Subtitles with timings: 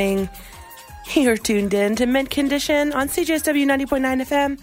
[0.00, 0.30] morning.
[1.14, 4.58] You're tuned in to Mint Condition on CJSW 90.9 FM,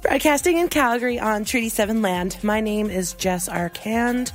[0.00, 2.38] broadcasting in Calgary on Treaty 7 land.
[2.42, 4.32] My name is Jess Arcand,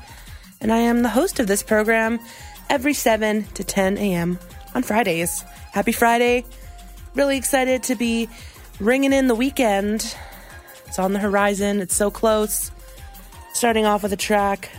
[0.59, 2.19] and I am the host of this program
[2.69, 4.37] every 7 to 10 a.m.
[4.75, 5.41] on Fridays.
[5.71, 6.45] Happy Friday.
[7.15, 8.29] Really excited to be
[8.79, 10.15] ringing in the weekend.
[10.85, 12.69] It's on the horizon, it's so close.
[13.53, 14.69] Starting off with a track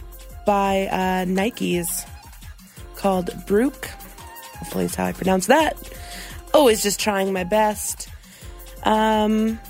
[0.46, 2.08] by uh, Nikes
[2.94, 3.91] called Brukk.
[4.72, 5.76] Hopefully, is how I pronounce that.
[6.54, 8.08] Always just trying my best.
[8.84, 9.60] Um,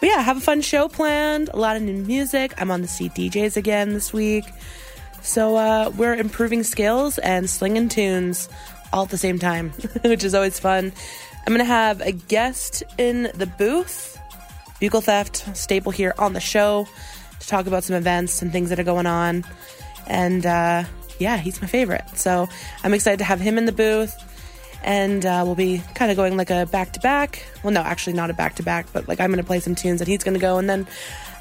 [0.00, 1.50] but yeah, have a fun show planned.
[1.50, 2.54] A lot of new music.
[2.56, 4.46] I'm on the CDJs again this week.
[5.20, 8.48] So uh, we're improving skills and slinging tunes
[8.94, 9.72] all at the same time,
[10.04, 10.90] which is always fun.
[11.46, 14.18] I'm going to have a guest in the booth,
[14.80, 16.88] BUCCALTHEFT, staple here on the show,
[17.40, 19.44] to talk about some events and things that are going on.
[20.06, 20.84] And uh,
[21.18, 22.08] yeah, he's my favorite.
[22.14, 22.48] So
[22.82, 24.22] I'm excited to have him in the booth.
[24.86, 27.44] And uh, we'll be kind of going like a back to back.
[27.64, 30.00] Well, no, actually, not a back to back, but like I'm to play some tunes
[30.00, 30.58] and he's to go.
[30.58, 30.86] And then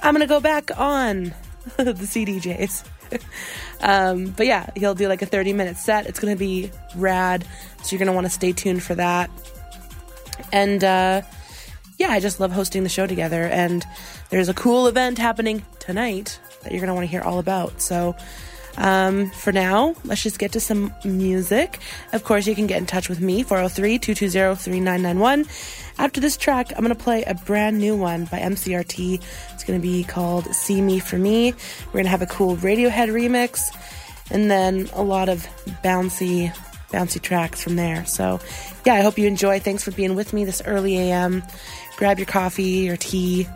[0.01, 1.25] I'm to go back on
[1.77, 2.83] the CDJs.
[3.81, 6.07] um, but yeah, he'll do like a 30 minute set.
[6.07, 7.45] It's to be rad.
[7.83, 9.29] So you're to want to stay tuned for that.
[10.51, 11.21] And uh,
[11.99, 13.43] yeah, I just love hosting the show together.
[13.43, 13.85] And
[14.31, 17.79] there's a cool event happening tonight that you're to want to hear all about.
[17.79, 18.15] So
[18.77, 21.79] um, for now, let's just get to some music.
[22.11, 25.45] Of course, you can get in touch with me, 403 220 3991.
[25.97, 29.19] After this track, I'm going to play a brand new one by MCR-T.
[29.53, 31.53] It's going to be called See Me For Me.
[31.87, 33.61] We're going to have a cool Radiohead remix
[34.29, 35.47] and then a lot of
[35.83, 36.53] bouncy,
[36.91, 38.05] bouncy tracks from there.
[38.05, 38.41] So,
[38.85, 39.59] yeah, I hope you enjoy.
[39.59, 41.43] Thanks for being with me this early AM.
[41.95, 43.47] Grab your coffee or tea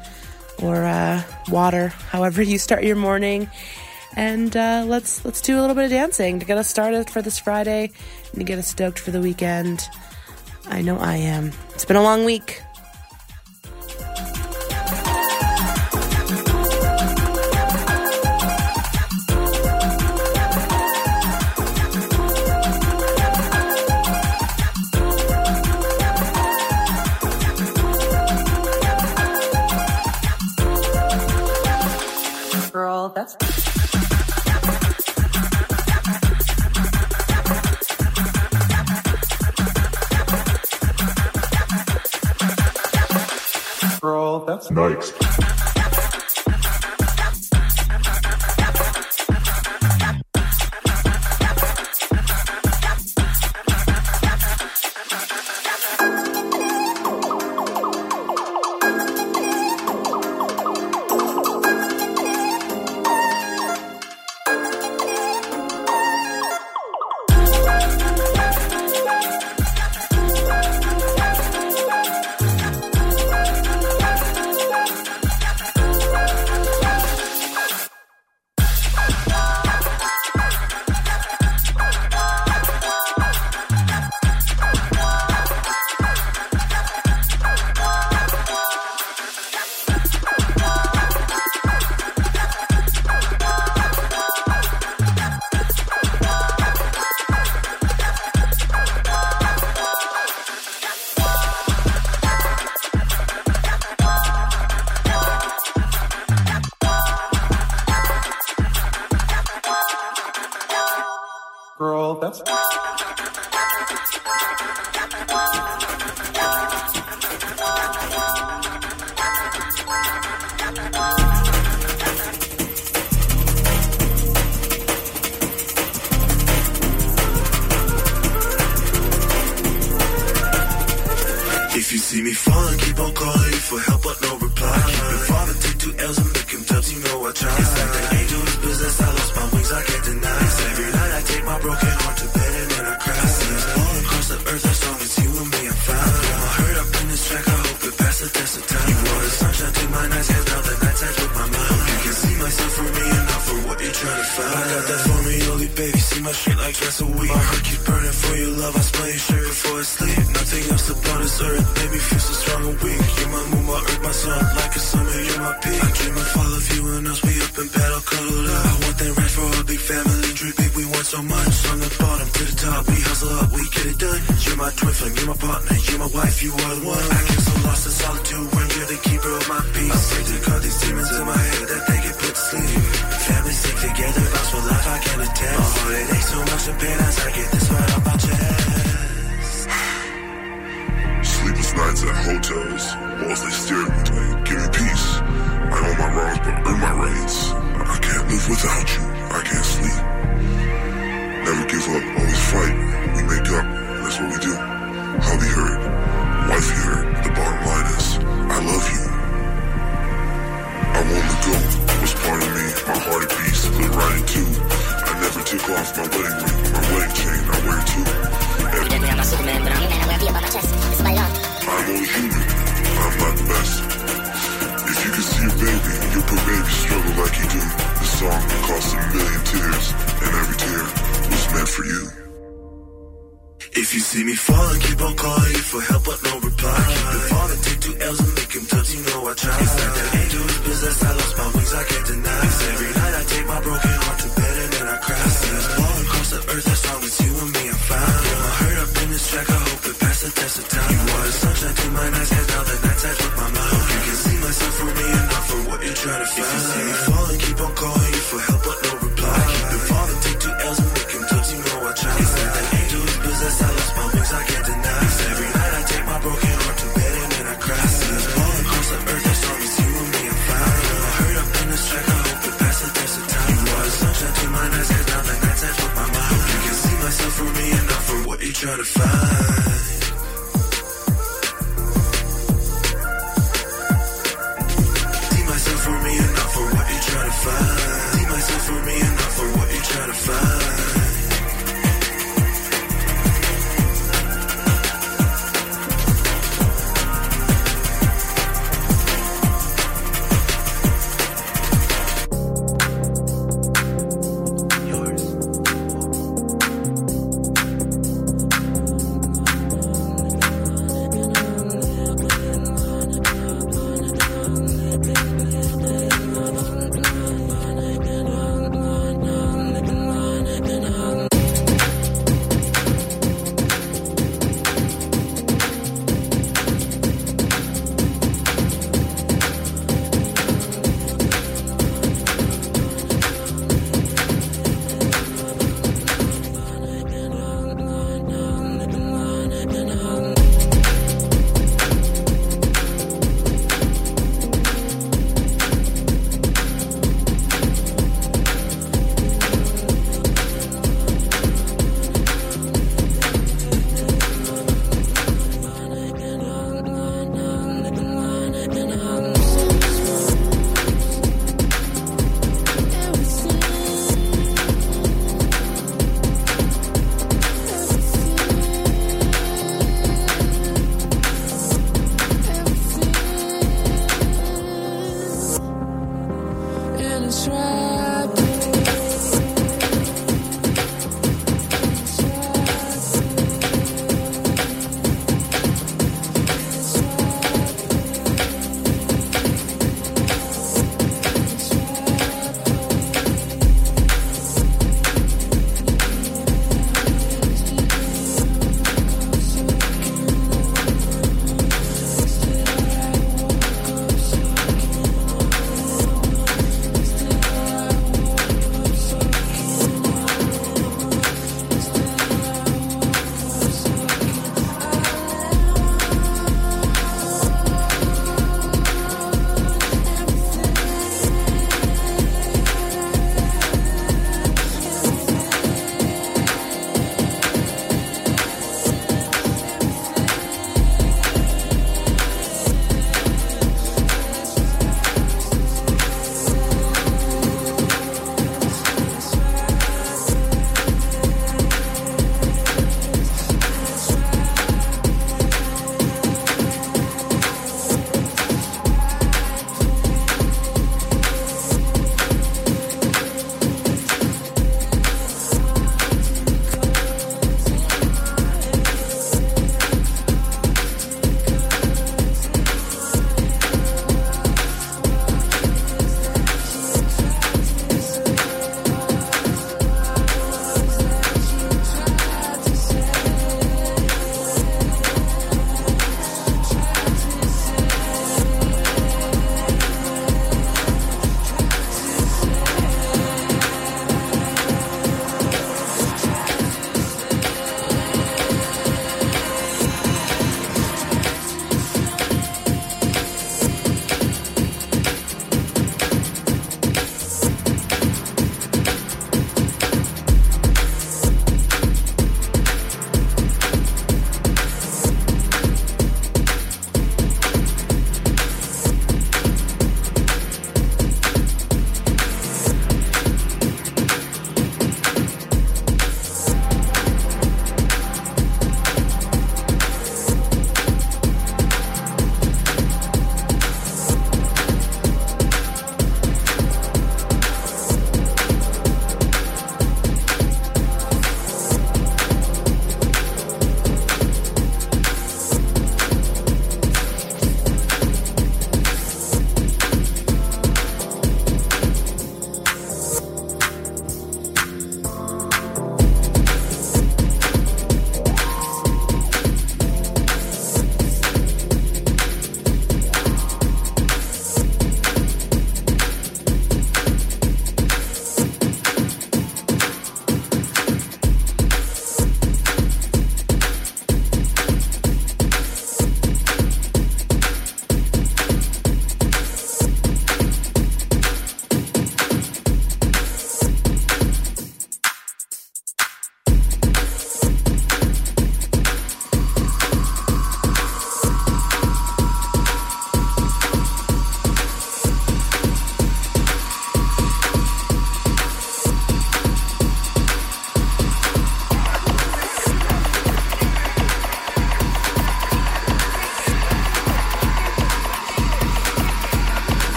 [0.61, 3.49] or uh, water, however you start your morning
[4.19, 7.21] and uh, let's let's do a little bit of dancing to get us started for
[7.21, 7.89] this Friday
[8.31, 9.87] and to get us stoked for the weekend.
[10.67, 11.53] I know I am.
[11.73, 12.61] It's been a long week.
[32.73, 33.58] Girl, that's.
[44.71, 45.01] Girl,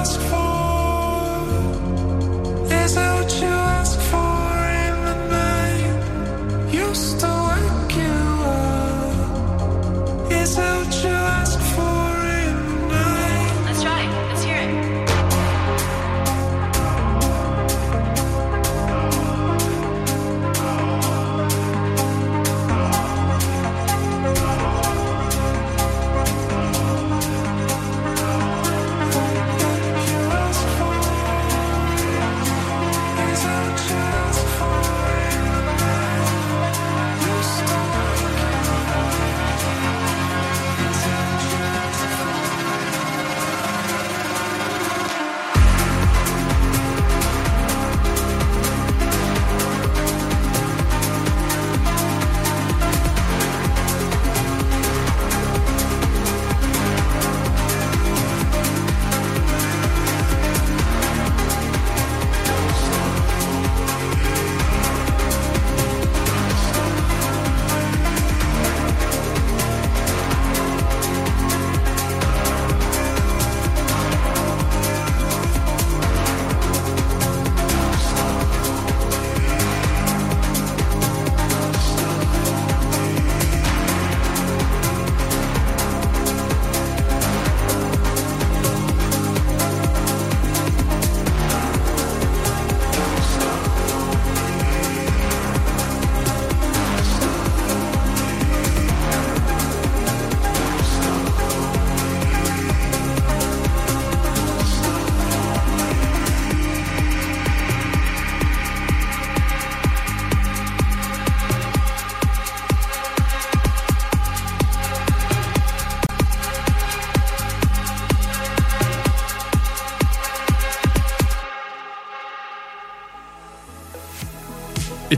[0.00, 0.39] ask for?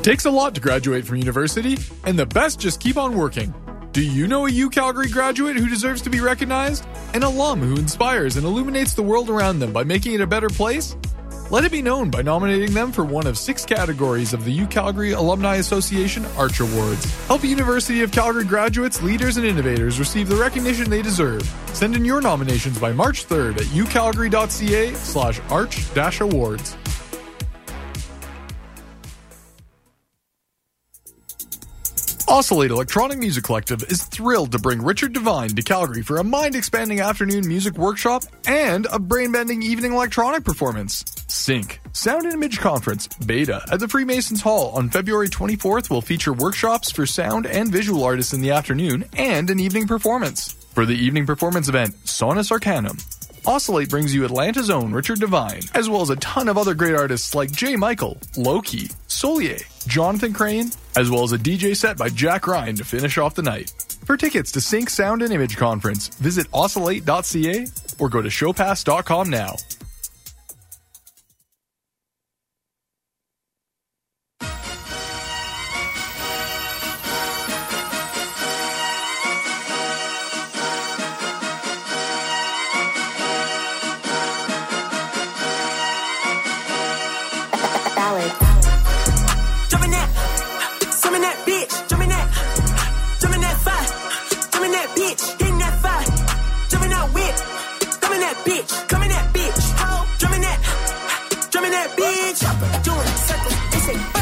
[0.03, 3.55] It takes a lot to graduate from university, and the best just keep on working.
[3.93, 6.85] Do you know a U Calgary graduate who deserves to be recognized?
[7.15, 10.49] An alum who inspires and illuminates the world around them by making it a better
[10.49, 10.97] place?
[11.53, 14.67] Let it be known by nominating them for one of six categories of the U
[14.67, 17.05] Calgary Alumni Association Arch Awards.
[17.29, 21.49] Help University of Calgary graduates, leaders, and innovators receive the recognition they deserve.
[21.75, 26.77] Send in your nominations by March 3rd at ucalgary.ca slash arch-awards.
[32.33, 36.57] Oscillate Electronic Music Collective is thrilled to bring Richard Devine to Calgary for a mind
[36.57, 41.05] expanding afternoon music workshop and a brain bending evening electronic performance.
[41.29, 46.33] Sync, Sound and Image Conference, Beta, at the Freemasons Hall on February 24th will feature
[46.33, 50.55] workshops for sound and visual artists in the afternoon and an evening performance.
[50.73, 52.97] For the evening performance event, Sonus Arcanum,
[53.45, 56.95] Oscillate brings you Atlanta's own Richard Devine, as well as a ton of other great
[56.95, 62.09] artists like Jay Michael, Loki, Solier, Jonathan Crane, as well as a DJ set by
[62.09, 63.71] Jack Ryan to finish off the night.
[64.05, 67.67] For tickets to Sync Sound and Image Conference, visit oscillate.ca
[67.99, 69.57] or go to showpass.com now.
[103.93, 104.22] Circles,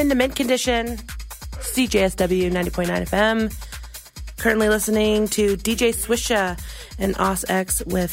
[0.00, 0.96] in the mint condition.
[0.96, 4.36] CJSW 90.9 FM.
[4.38, 6.58] Currently listening to DJ Swisha
[6.98, 8.12] and Os X with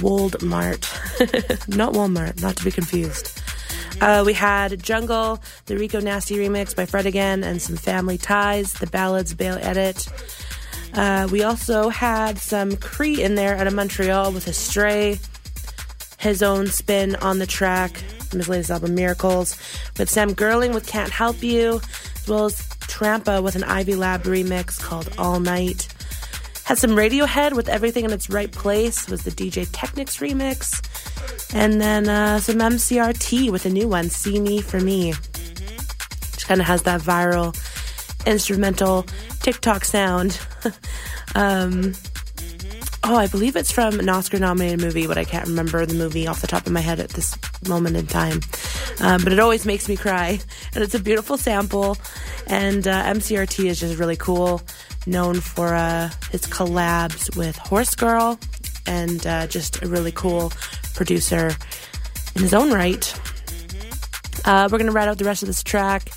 [0.00, 0.88] Woldmart.
[1.76, 3.42] not Walmart, not to be confused.
[4.00, 8.72] Uh, we had Jungle, the Rico Nasty remix by Fred again, and some Family Ties,
[8.72, 10.08] the Ballads Baile Edit.
[10.94, 15.18] Uh, we also had some CRi in there out of Montreal with a stray,
[16.18, 17.98] his own spin on the track
[18.30, 19.55] from his latest album Miracles
[19.98, 21.80] with Sam Girling with Can't Help You,
[22.16, 25.88] as well as Trampa with an Ivy Lab remix called All Night.
[26.64, 30.82] Had some Radiohead with Everything in Its Right Place, was the DJ Technics remix.
[31.54, 36.60] And then uh, some MCR-T with a new one, See Me For Me, which kind
[36.60, 37.54] of has that viral
[38.26, 39.06] instrumental
[39.42, 40.40] TikTok sound.
[41.34, 41.94] um,
[43.06, 46.26] oh, I believe it's from an Oscar nominated movie, but I can't remember the movie
[46.26, 47.36] off the top of my head at this
[47.68, 48.40] moment in time.
[49.00, 50.40] Um, but it always makes me cry.
[50.74, 51.96] And it's a beautiful sample.
[52.48, 54.60] And uh, MCR-T is just really cool,
[55.06, 58.38] known for uh, his collabs with horsegiirL
[58.86, 60.52] and uh, just a really cool
[60.94, 61.52] producer
[62.34, 63.14] in his own right.
[64.44, 66.10] Uh, we're going to ride out the rest of this track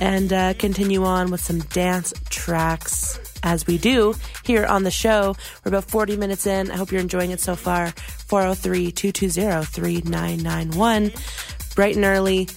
[0.00, 5.36] and uh, continue on with some dance tracks as we do here on the show.
[5.64, 6.70] We're about 40 minutes in.
[6.70, 7.90] I hope you're enjoying it so far.
[7.90, 11.12] 403 220 3991.
[11.76, 12.48] Bright and early.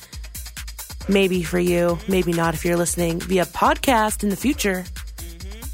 [1.09, 4.83] Maybe for you, maybe not if you're listening via podcast in the future.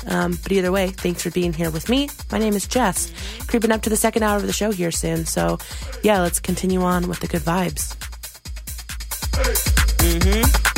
[0.05, 2.09] Um, but either way, thanks for being here with me.
[2.31, 3.11] My name is Jess,
[3.47, 5.25] creeping up to the second hour of the show here soon.
[5.25, 5.59] So,
[6.03, 7.95] yeah, let's continue on with the good vibes.
[10.03, 10.72] Mm-hmm.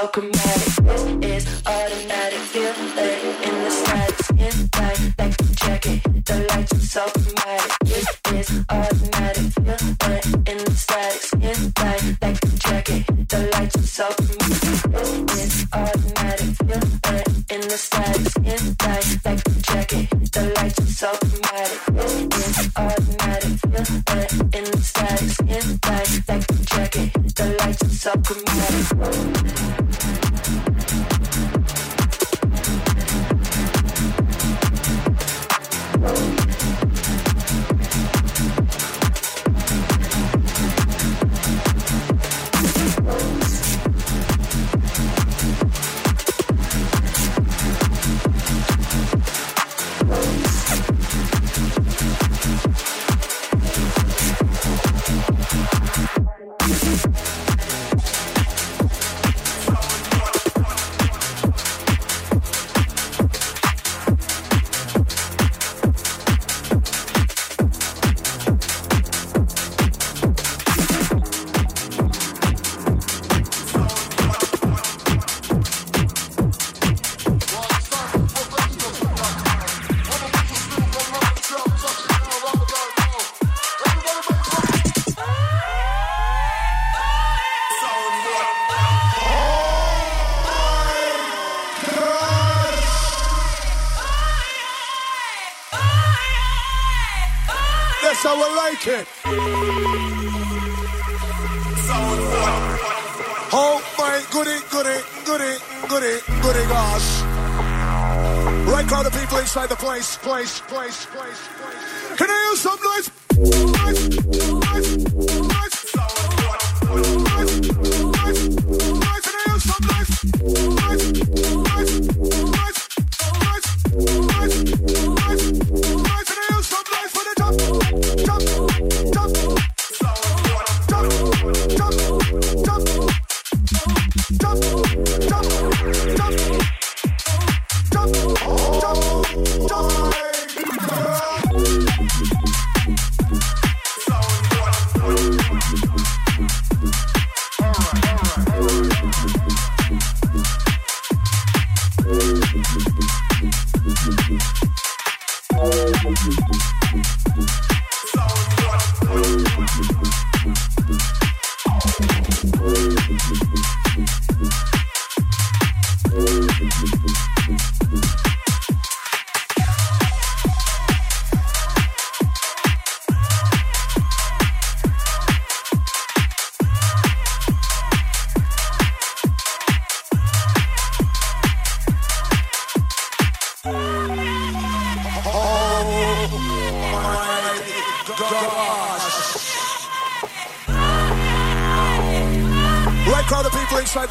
[0.00, 0.37] It's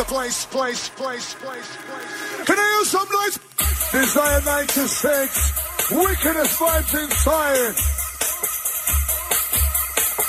[0.07, 2.45] place, place, place, place, place.
[2.45, 3.37] Can I hear some noise?
[3.91, 7.75] Desire 96, wickedest vibes inside.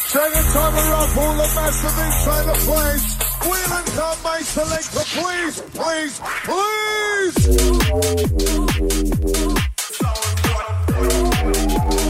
[0.09, 3.07] Second time around, pull the massive inside the place.
[3.47, 6.69] Wheel and come, my selector, please, please, please.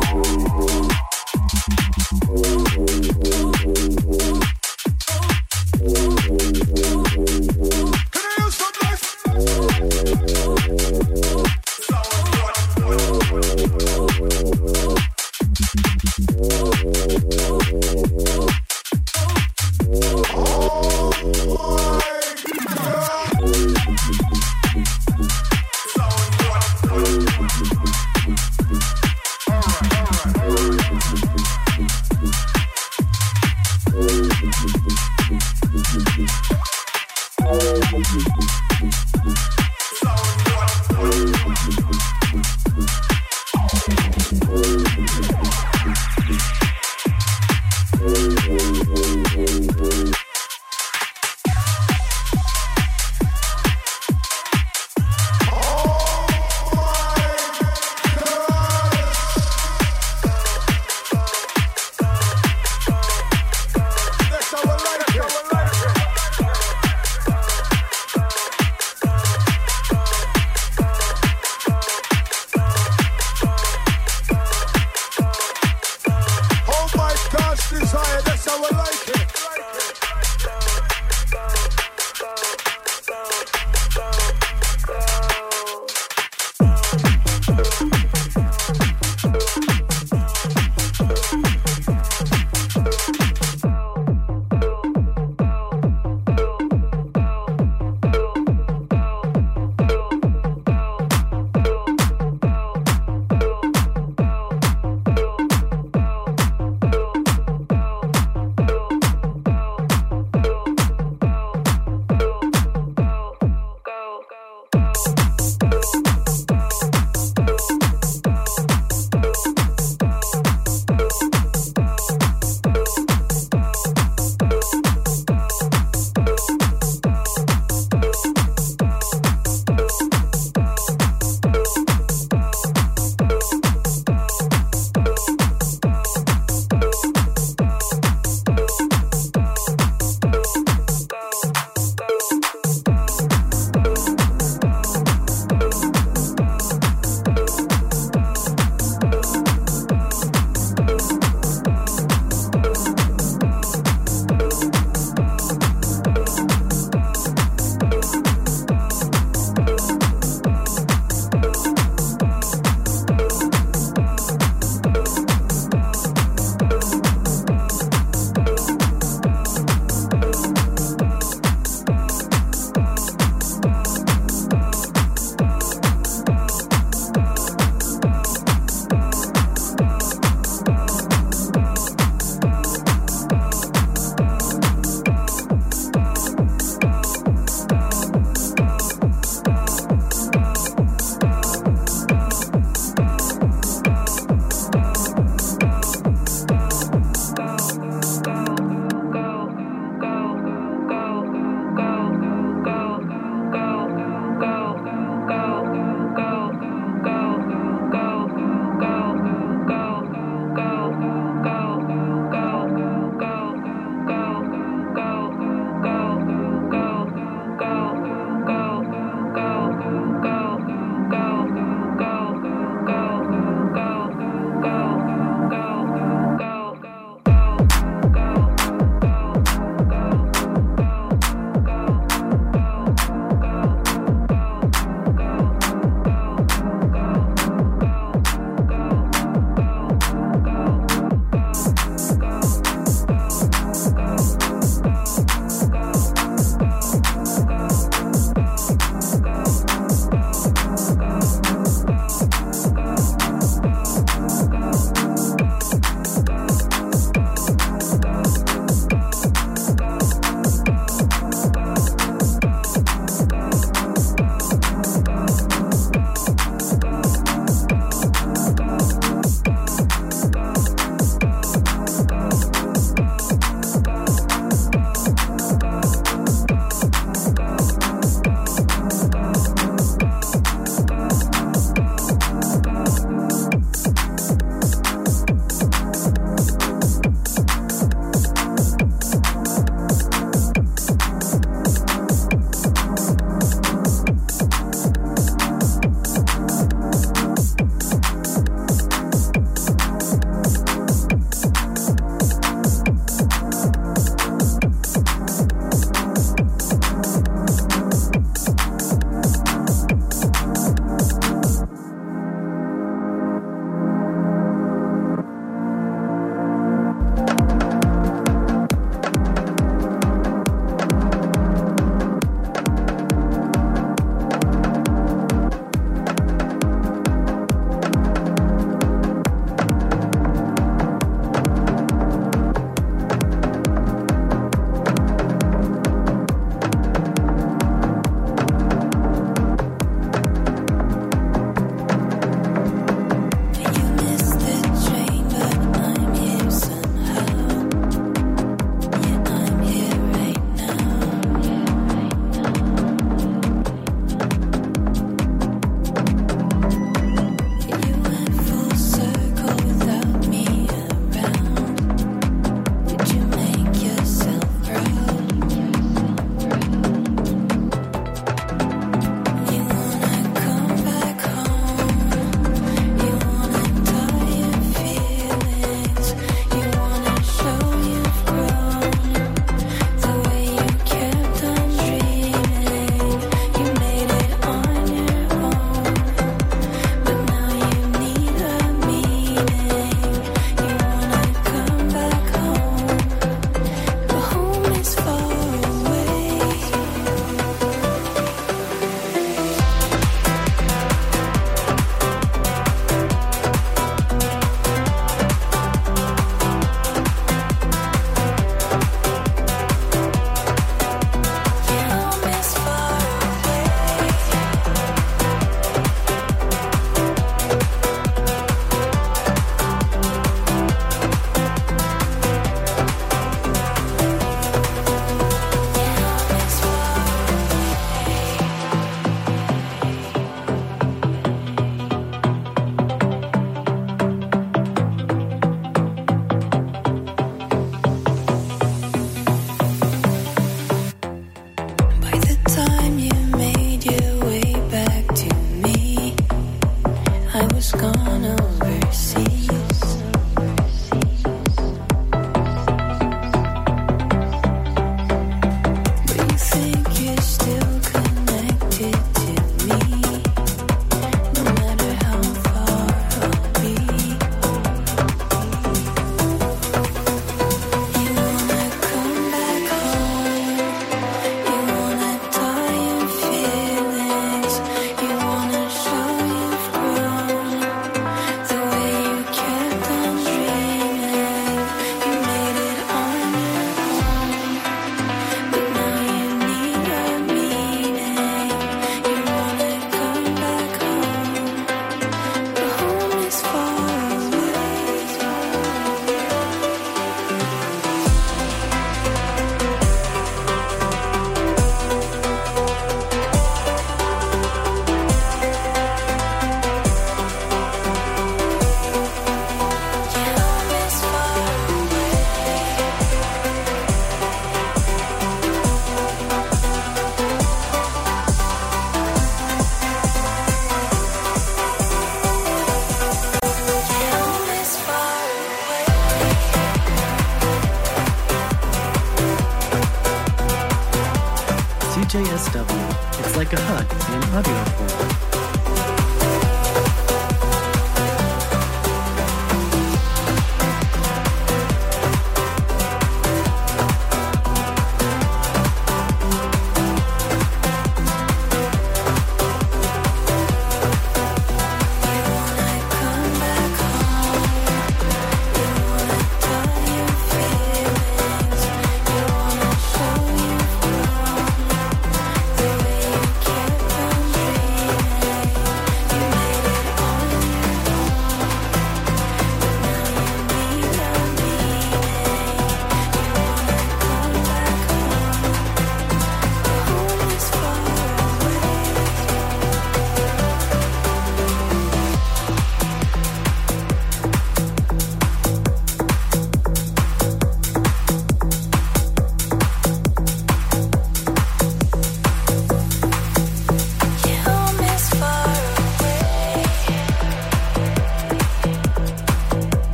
[0.00, 0.39] CJSW.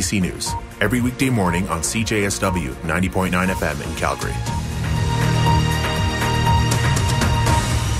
[0.00, 4.32] BBC News, every weekday morning on CJSW 90.9 FM in Calgary.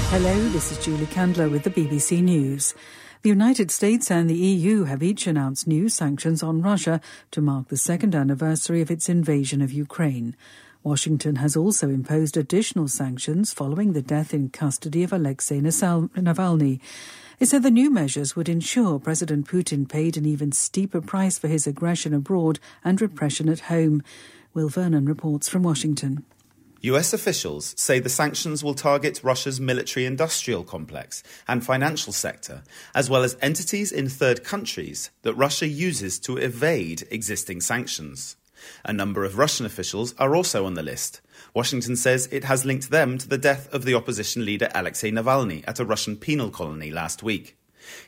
[0.08, 2.74] Hello, this is Julie Candler with the BBC News.
[3.20, 7.68] The United States and the EU have each announced new sanctions on Russia to mark
[7.68, 10.34] the second anniversary of its invasion of Ukraine.
[10.82, 16.80] Washington has also imposed additional sanctions following the death in custody of Alexei Navalny.
[17.40, 21.48] It said the new measures would ensure President Putin paid an even steeper price for
[21.48, 24.02] his aggression abroad and repression at home.
[24.52, 26.26] Will Vernon reports from Washington.
[26.82, 32.62] US officials say the sanctions will target Russia's military industrial complex and financial sector,
[32.94, 38.36] as well as entities in third countries that Russia uses to evade existing sanctions.
[38.84, 41.20] A number of Russian officials are also on the list.
[41.54, 45.64] Washington says it has linked them to the death of the opposition leader Alexei Navalny
[45.66, 47.56] at a Russian penal colony last week.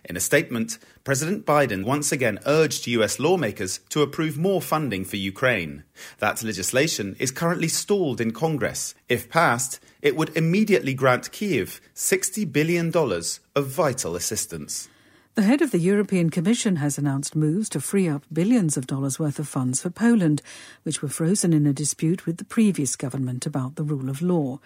[0.04, 5.16] In a statement, President Biden once again urged US lawmakers to approve more funding for
[5.16, 5.84] Ukraine.
[6.18, 8.94] That legislation is currently stalled in Congress.
[9.08, 14.88] If passed, it would immediately grant Kiev $60 billion of vital assistance.
[15.34, 19.18] The head of the European Commission has announced moves to free up billions of dollars
[19.18, 20.42] worth of funds for Poland,
[20.82, 24.60] which were frozen in a dispute with the previous government about the rule of law.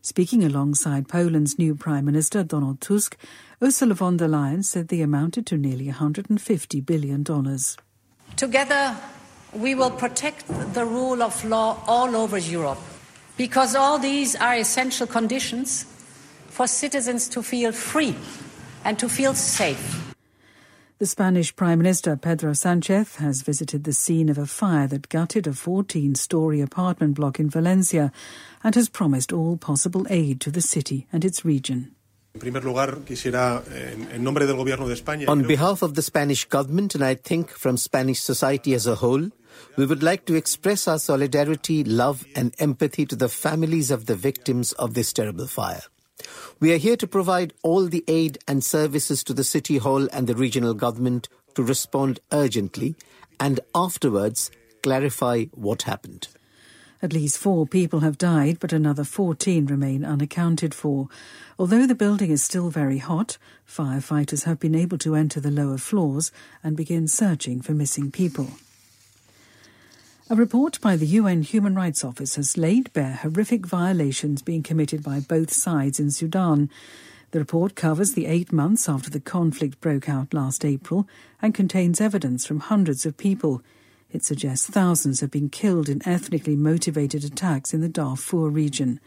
[0.00, 3.16] Speaking alongside Poland's new Prime Minister, Donald Tusk,
[3.60, 7.24] Ursula von der Leyen said they amounted to nearly $150 billion.
[8.36, 8.96] Together,
[9.52, 12.78] we will protect the rule of law all over Europe,
[13.36, 15.84] because all these are essential conditions
[16.46, 18.14] for citizens to feel free
[18.84, 20.11] and to feel safe.
[21.02, 25.48] The Spanish Prime Minister Pedro Sanchez has visited the scene of a fire that gutted
[25.48, 28.12] a 14 story apartment block in Valencia
[28.62, 31.90] and has promised all possible aid to the city and its region.
[32.40, 32.52] On
[35.42, 39.28] behalf of the Spanish government, and I think from Spanish society as a whole,
[39.76, 44.14] we would like to express our solidarity, love, and empathy to the families of the
[44.14, 45.82] victims of this terrible fire.
[46.60, 50.26] We are here to provide all the aid and services to the City Hall and
[50.26, 52.94] the regional government to respond urgently
[53.40, 54.50] and afterwards
[54.82, 56.28] clarify what happened.
[57.02, 61.08] At least four people have died, but another 14 remain unaccounted for.
[61.58, 63.38] Although the building is still very hot,
[63.68, 66.30] firefighters have been able to enter the lower floors
[66.62, 68.52] and begin searching for missing people.
[70.30, 75.02] A report by the UN Human Rights Office has laid bare horrific violations being committed
[75.02, 76.70] by both sides in Sudan.
[77.32, 81.08] The report covers the eight months after the conflict broke out last April
[81.42, 83.62] and contains evidence from hundreds of people.
[84.12, 89.00] It suggests thousands have been killed in ethnically motivated attacks in the Darfur region.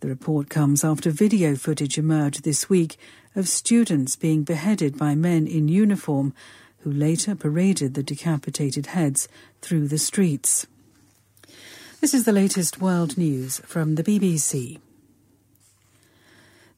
[0.00, 2.96] The report comes after video footage emerged this week
[3.34, 6.32] of students being beheaded by men in uniform
[6.80, 9.28] who later paraded the decapitated heads
[9.60, 10.66] through the streets.
[12.00, 14.78] This is the latest world news from the BBC.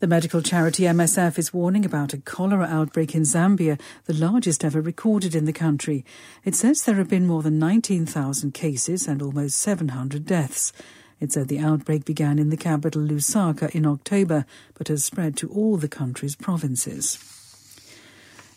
[0.01, 4.81] The medical charity MSF is warning about a cholera outbreak in Zambia, the largest ever
[4.81, 6.07] recorded in the country.
[6.43, 10.73] It says there have been more than 19,000 cases and almost 700 deaths.
[11.21, 15.51] It said the outbreak began in the capital Lusaka in October, but has spread to
[15.51, 17.40] all the country's provinces.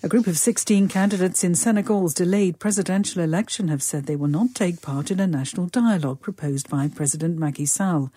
[0.06, 4.54] A group of 16 candidates in Senegal's delayed presidential election have said they will not
[4.54, 8.12] take part in a national dialogue proposed by President Macky Sall.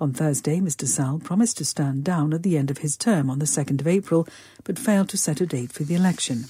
[0.00, 0.86] On Thursday, Mr.
[0.86, 3.86] Sall promised to stand down at the end of his term on the 2nd of
[3.86, 4.26] April,
[4.64, 6.46] but failed to set a date for the election.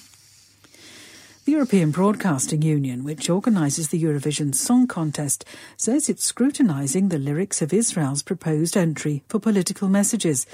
[1.43, 5.43] The European Broadcasting Union, which organises the Eurovision Song Contest,
[5.75, 10.47] says it's scrutinising the lyrics of Israel's proposed entry for political messages.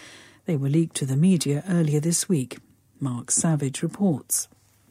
[0.47, 2.57] They were leaked to the media earlier this week.
[3.05, 4.47] Mark Savage reports.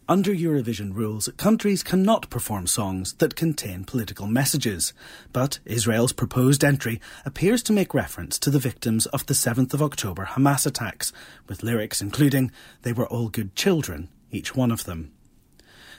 [0.09, 4.93] Under Eurovision rules, countries cannot perform songs that contain political messages.
[5.33, 9.83] But Israel's proposed entry appears to make reference to the victims of the 7th of
[9.83, 11.13] October Hamas attacks,
[11.49, 12.53] with lyrics including,
[12.83, 15.11] They were all good children, each one of them.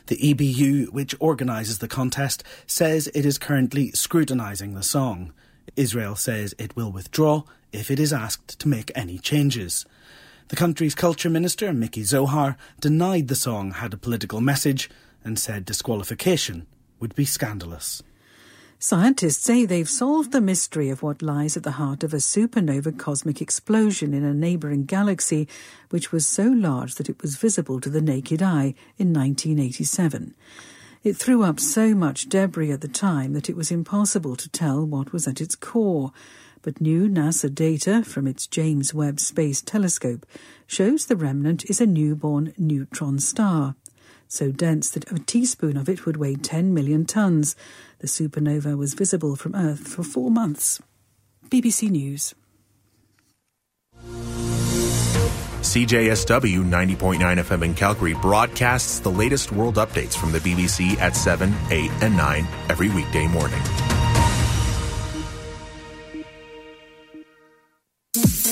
[0.07, 5.33] The EBU, which organises the contest, says it is currently scrutinising the song.
[5.75, 7.43] Israel says it will withdraw
[7.73, 9.85] if it is asked to make any changes.
[10.49, 14.91] The country's culture minister, Mickey Zohar, denied the song had a political message
[15.23, 16.67] and said disqualification
[16.99, 18.03] would be scandalous.
[18.77, 22.95] Scientists say they've solved the mystery of what lies at the heart of a supernova
[22.95, 25.47] cosmic explosion in a neighbouring galaxy,
[25.89, 30.35] which was so large that it was visible to the naked eye in 1987.
[31.03, 34.85] It threw up so much debris at the time that it was impossible to tell
[34.85, 36.11] what was at its core
[36.65, 40.25] but new NASA data from its James Webb Space Telescope
[40.65, 43.75] shows the remnant is a newborn neutron star,
[44.27, 47.55] so dense that a teaspoon of it would weigh 10 million tons.
[47.99, 50.81] The supernova was visible from Earth for four months.
[51.49, 52.33] BBC News.
[55.61, 61.53] CJSW 90.9 FM in Calgary broadcasts the latest world updates from the BBC at 7,
[61.69, 63.61] 8, and 9 every weekday morning.
[68.15, 68.44] This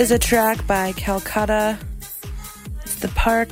[0.00, 1.78] is a track by Calcutta.
[2.80, 3.50] It's the Park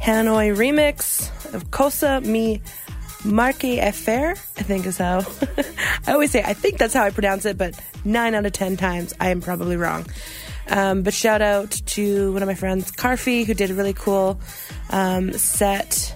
[0.00, 2.62] Hanoi remix of Cosa Mi
[3.24, 5.26] Marque Affair, I think is how.
[6.06, 8.76] I always say, I think that's how I pronounce it, but nine out of ten
[8.76, 10.06] times I am probably wrong.
[10.68, 14.38] Um, but shout out to one of my friends, Carfi, who did a really cool
[14.90, 16.14] um, set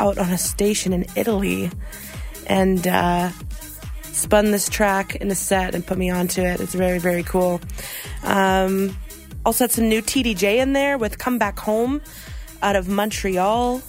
[0.00, 1.70] out on a station in Italy
[2.46, 3.28] and uh,
[4.04, 6.60] spun this track in a set and put me onto it.
[6.60, 7.60] It's very, very cool.
[8.22, 8.96] Um,
[9.44, 12.00] also had some new TDJ in there with Come Back Home
[12.62, 13.82] out of Montreal.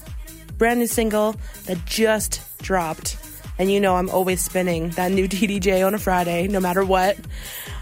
[0.57, 3.17] Brand new single that just dropped.
[3.57, 7.17] And you know I'm always spinning that new TDJ on a Friday, no matter what.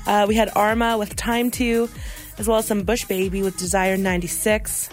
[0.07, 1.89] Uh, we had Arma with Time To,
[2.37, 4.89] as well as some Bush Baby with Desire 96.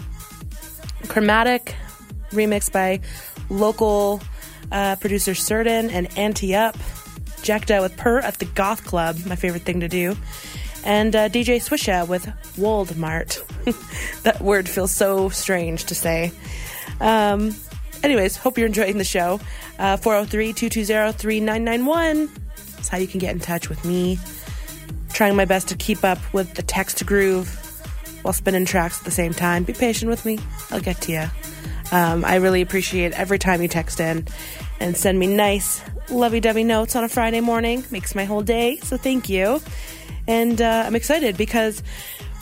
[1.07, 1.75] Chromatic,
[2.31, 2.99] remixed by
[3.49, 4.21] local
[4.71, 6.77] uh, producer Cerdin and Anti Up.
[7.49, 10.17] Out with Purr at the Goth Club, my favorite thing to do.
[10.87, 12.25] And uh, DJ Swisha with
[12.55, 13.43] Woldmart.
[14.23, 16.31] that word feels so strange to say.
[17.01, 17.53] Um,
[18.03, 19.41] anyways, hope you're enjoying the show.
[19.77, 22.29] Uh, 403 220 3991
[22.79, 24.17] is how you can get in touch with me.
[25.11, 27.49] Trying my best to keep up with the text groove
[28.21, 29.65] while spinning tracks at the same time.
[29.65, 30.39] Be patient with me,
[30.71, 31.25] I'll get to you.
[31.91, 34.25] Um, I really appreciate every time you text in
[34.79, 37.83] and send me nice, lovey dovey notes on a Friday morning.
[37.91, 39.61] Makes my whole day, so thank you.
[40.27, 41.81] And uh, I'm excited because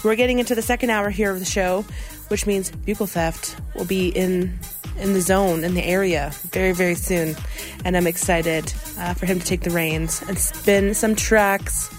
[0.04, 1.84] we're getting into the second hour here of the show,
[2.28, 4.58] which means BUCCALTHEFT will be in
[4.98, 7.36] in the zone in the area very very soon,
[7.84, 11.94] and I'm excited uh, for him to take the reins and spin some tracks,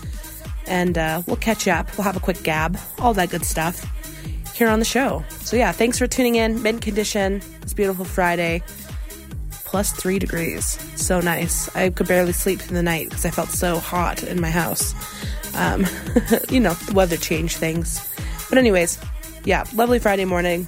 [0.66, 1.96] and uh, we'll catch up.
[1.96, 3.84] We'll have a quick gab, all that good stuff
[4.56, 5.24] here on the show.
[5.42, 6.62] So yeah, thanks for tuning in.
[6.62, 8.62] Mint Condition, it's beautiful Friday.
[9.50, 10.78] Plus three degrees.
[10.94, 11.74] So nice.
[11.74, 14.94] I could barely sleep through the night because I felt so hot in my house.
[15.56, 15.86] Um,
[16.50, 18.08] you know, the weather changed things.
[18.48, 18.98] But, anyways,
[19.44, 20.66] yeah, lovely Friday morning.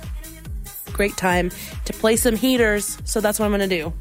[0.92, 1.50] Great time
[1.84, 2.98] to play some heaters.
[3.04, 3.92] So, that's what I'm going to do.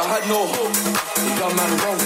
[0.00, 0.72] I had no hope.
[0.72, 1.98] The dumb man wrong,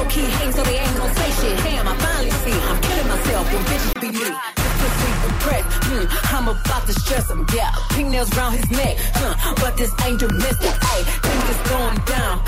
[0.00, 1.56] Low key hating so they ain't gon' say shit.
[1.60, 2.56] Damn, I finally see.
[2.56, 4.32] I'm killing myself when bitches be me.
[4.56, 5.68] This pussy depressed.
[5.84, 6.06] Hmm,
[6.36, 7.44] I'm about to stress him.
[7.52, 8.96] Yeah, pigtails round his neck.
[9.20, 10.72] Huh, but this ain't domestic.
[10.72, 12.40] Ayy, think it's going down.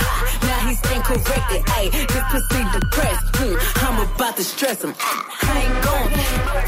[0.49, 1.61] Now he's corrected.
[1.77, 3.21] Ayy, this pussy depressed.
[3.37, 4.95] Hmm, I'm about to stress him.
[4.97, 6.09] I ain't going.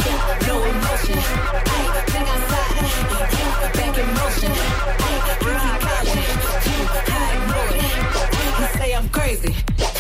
[0.04, 1.16] Yeah, no emotion.
[1.64, 2.76] Ayy, think I side.
[3.32, 4.52] Yeah, back in motion.
[5.08, 6.20] Ayy, he calling.
[7.08, 7.88] I ignore it.
[8.36, 9.73] He say I'm crazy.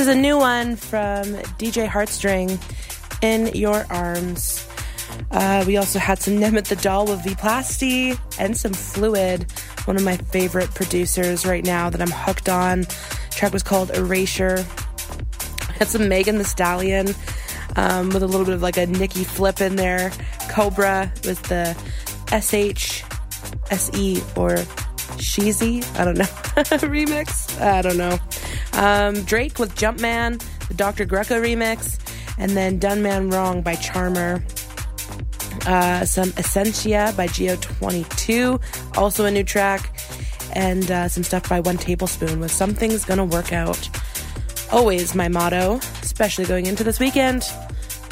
[0.00, 1.24] is a new one from
[1.58, 2.58] DJ Heartstring,
[3.20, 4.66] In Your Arms.
[5.30, 9.50] Uh, we also had some Nemet the Doll with V plasti and some Fluid,
[9.84, 12.86] one of my favorite producers right now that I'm hooked on.
[13.32, 14.64] track was called Erasure.
[15.78, 17.08] Had some Megan Thee Stallion
[17.76, 20.12] um, with a little bit of like a Nikki flip in there.
[20.48, 21.76] Cobra with the
[22.28, 23.04] SH
[23.70, 24.56] SE or
[25.18, 26.24] Sheezy, I don't know,
[26.88, 27.60] remix.
[27.60, 28.18] I don't know.
[28.80, 31.04] Um, Drake with Jumpman, the Dr.
[31.04, 31.98] Greco remix,
[32.38, 34.42] and then Done Man Wrong by Charmur.
[35.66, 39.94] Uh, some Essentia by Geo22, also a new track,
[40.54, 43.90] and uh, some stuff by One Tablespoon with Something's Gonna Work Out.
[44.72, 47.42] Always my motto, especially going into this weekend.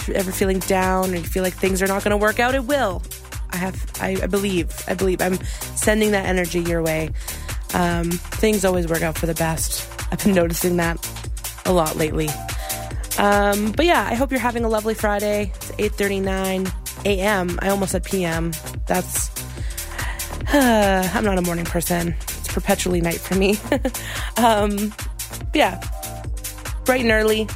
[0.00, 2.54] If you're ever feeling down or you feel like things are not gonna work out,
[2.54, 3.02] it will.
[3.50, 5.22] I have, I, I believe, I believe.
[5.22, 5.42] I'm
[5.76, 7.08] sending that energy your way.
[7.72, 9.67] Um, things always work out for the best.
[10.10, 10.96] I've been noticing that
[11.66, 12.28] a lot lately.
[13.18, 15.52] Um, but yeah, I hope you're having a lovely Friday.
[15.54, 16.72] It's 8:39
[17.04, 17.58] a.m.
[17.60, 18.52] I almost said p.m.
[18.86, 19.28] That's
[20.52, 22.14] uh, I'm not a morning person.
[22.22, 23.58] It's perpetually night for me.
[24.36, 24.92] um,
[25.54, 25.80] yeah,
[26.84, 27.48] bright and early,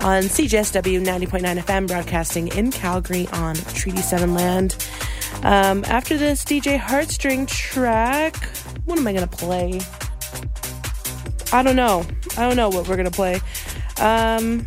[0.00, 4.76] on CJSW 90.9 FM, broadcasting in Calgary on Treaty 7 land.
[5.42, 8.36] Um, after this DJ Heartstring track,
[8.84, 9.80] what am I going to play?
[11.52, 12.04] I don't know.
[12.36, 13.40] I don't know what we're going to play.
[14.00, 14.66] Um,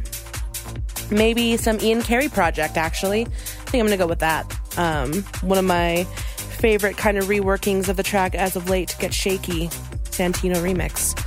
[1.11, 3.21] maybe some Ian Carey project, actually.
[3.21, 4.77] I think I'm going to go with that.
[4.77, 6.05] Um, one of my
[6.57, 9.67] favorite kind of reworkings of the track as of late, Get Shaky,
[10.05, 11.17] Santino remix,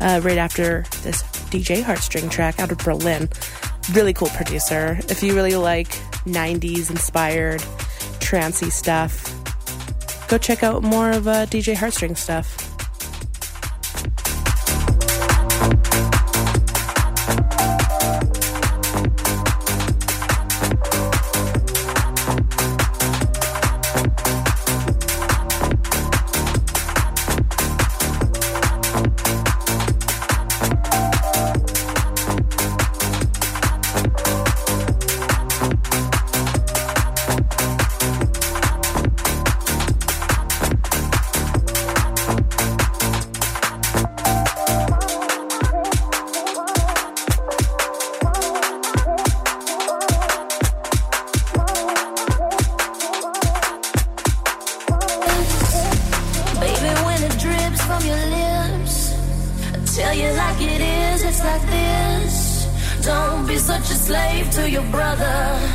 [0.00, 3.28] uh, right after this DJ Heartstring track out of Berlin.
[3.92, 4.98] Really cool producer.
[5.08, 5.88] If you really like
[6.24, 7.62] 90s inspired
[8.32, 9.30] trancy stuff,
[10.26, 12.61] go check out more of uh, DJ Heartstring stuff.
[64.02, 65.71] Slave to your brother.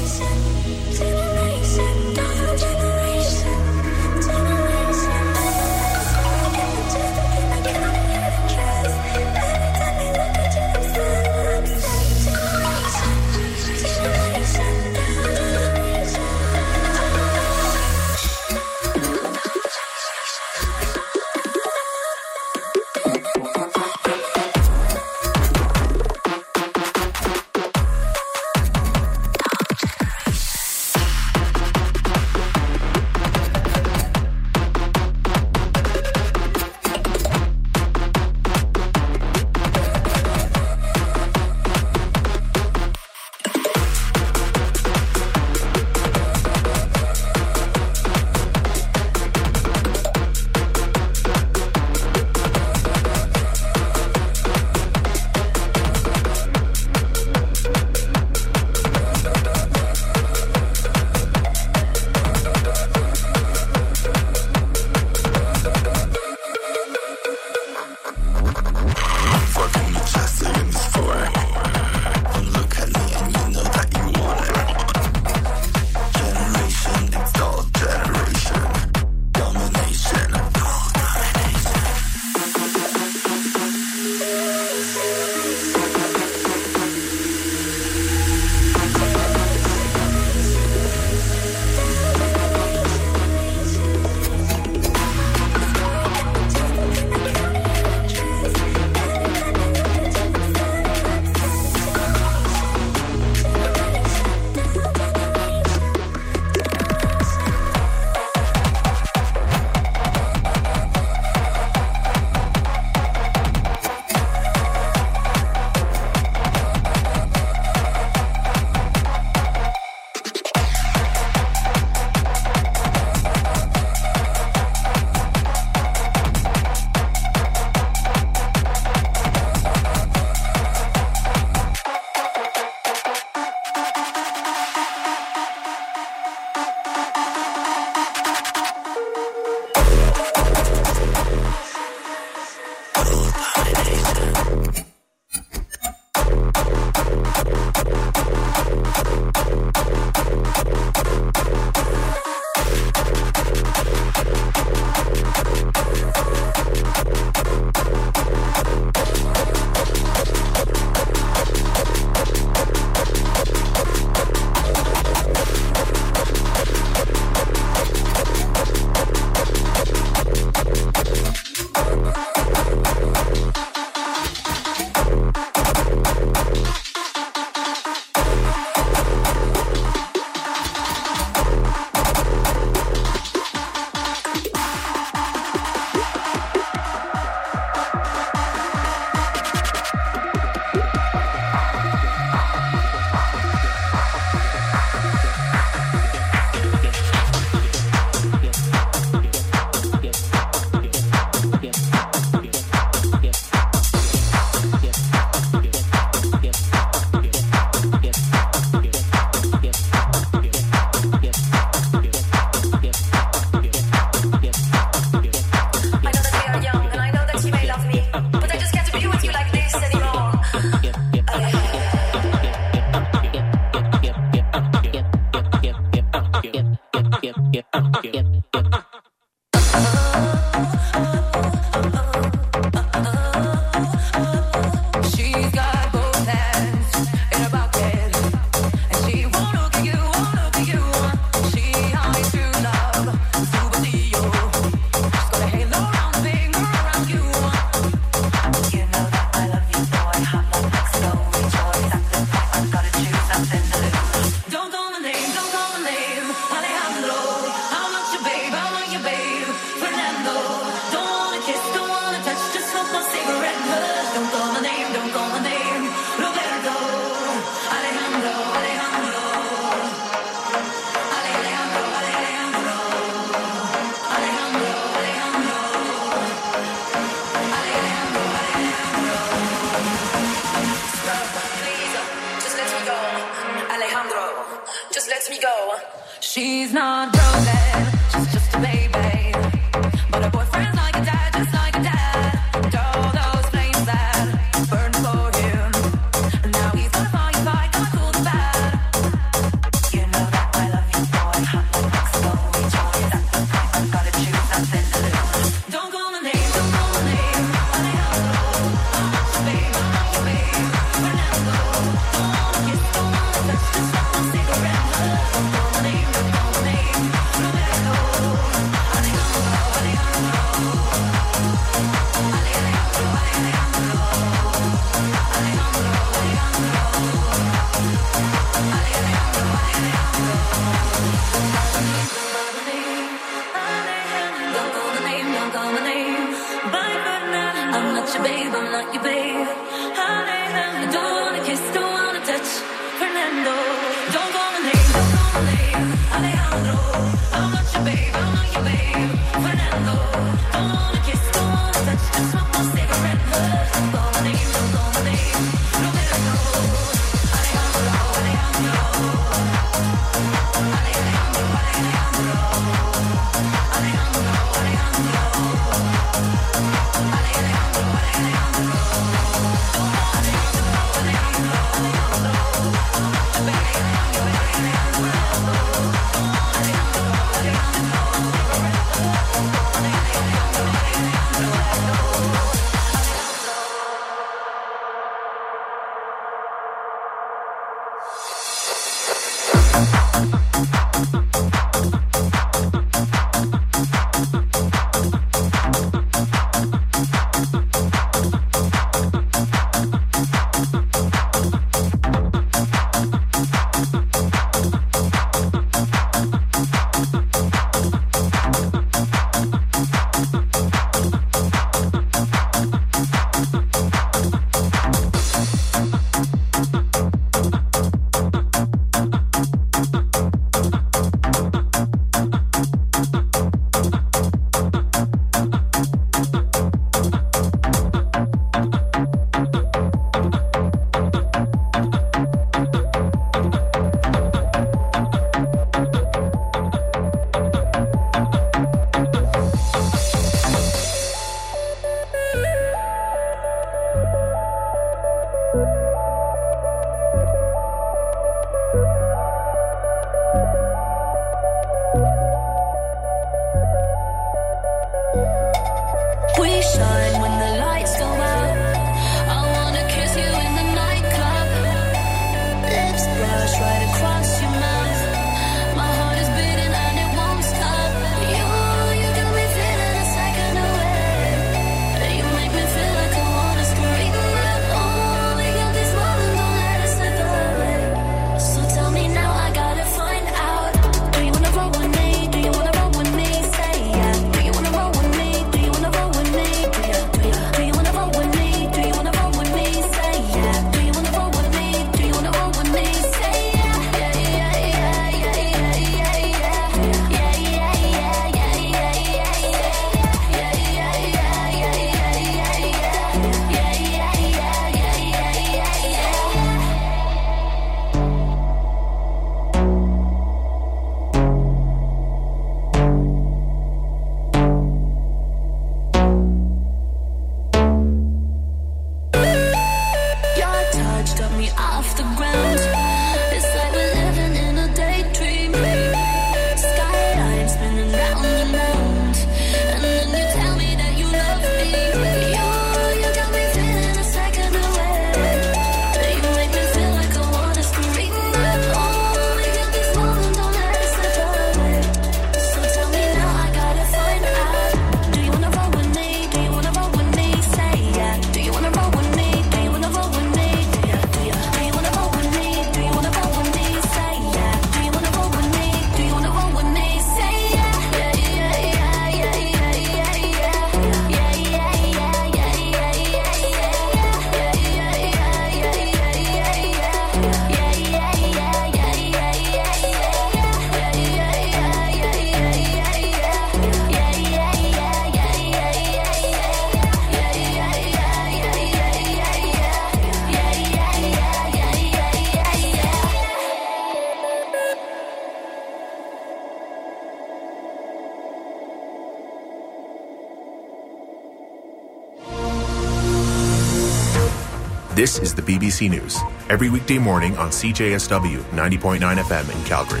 [595.82, 600.00] News, every weekday morning on CJSW 90.9 FM in Calgary.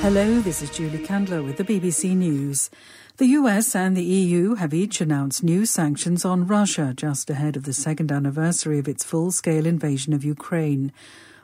[0.00, 2.70] Hello, this is Julie Candler with the BBC News.
[3.18, 7.64] The US and the EU have each announced new sanctions on Russia just ahead of
[7.64, 10.90] the second anniversary of its full scale invasion of Ukraine.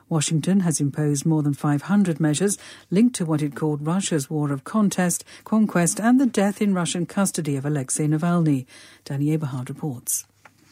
[0.09, 2.57] Washington has imposed more than 500 measures
[2.89, 7.05] linked to what it called Russia's war of contest, conquest, and the death in Russian
[7.05, 8.65] custody of Alexei Navalny.
[9.03, 10.25] Danny Aberhard reports.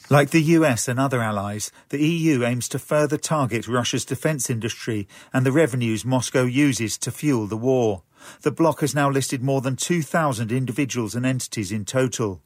[0.10, 5.08] Like the US and other allies, the EU aims to further target Russia's defence industry
[5.34, 8.04] and the revenues Moscow uses to fuel the war.
[8.42, 12.42] The bloc has now listed more than 2,000 individuals and entities in total.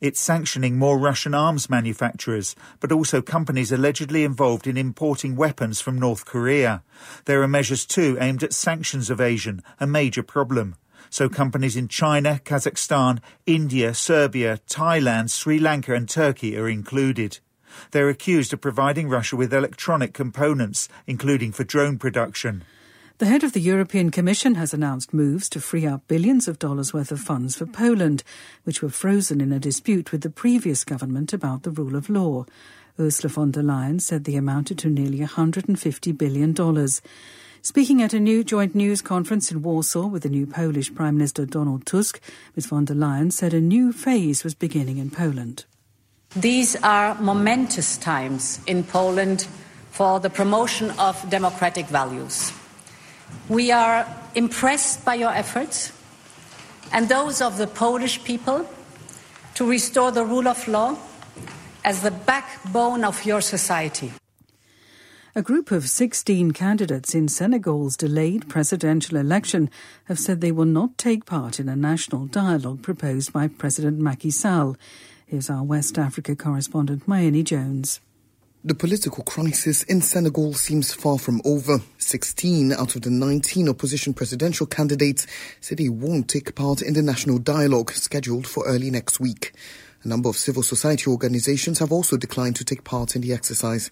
[0.00, 5.98] It's sanctioning more Russian arms manufacturers, but also companies allegedly involved in importing weapons from
[5.98, 6.82] North Korea.
[7.24, 10.76] There are measures too aimed at sanctions evasion, a major problem.
[11.08, 17.40] So companies in China, Kazakhstan, India, Serbia, Thailand, Sri Lanka and Turkey are included.
[17.90, 22.64] They're accused of providing Russia with electronic components, including for drone production.
[23.20, 26.94] The head of the European Commission has announced moves to free up billions of dollars
[26.94, 28.24] worth of funds for Poland,
[28.64, 32.46] which were frozen in a dispute with the previous government about the rule of law.
[32.98, 36.56] Ursula von der Leyen said they amounted to nearly $150 billion.
[37.60, 41.44] Speaking at a new joint news conference in Warsaw with the new Polish Prime Minister
[41.44, 42.22] Donald Tusk,
[42.56, 45.66] Ms von der Leyen said a new phase was beginning in Poland.
[46.34, 49.46] These are momentous times in Poland
[49.90, 52.54] for the promotion of democratic values.
[53.48, 55.92] We are impressed by your efforts
[56.92, 58.68] and those of the Polish people
[59.54, 60.96] to restore the rule of law
[61.84, 64.12] as the backbone of your society.
[65.34, 69.70] A group of 16 candidates in Senegal's delayed presidential election
[70.06, 74.30] have said they will not take part in a national dialogue proposed by President Macky
[74.30, 74.76] Sall.
[75.24, 78.00] Here's our West Africa correspondent Mayeni Jones.
[78.62, 81.78] The political crisis in Senegal seems far from over.
[81.96, 85.26] 16 out of the 19 opposition presidential candidates
[85.62, 89.54] said they won't take part in the national dialogue scheduled for early next week.
[90.04, 93.88] A number of civil society organizations have also declined to take part in the exercise.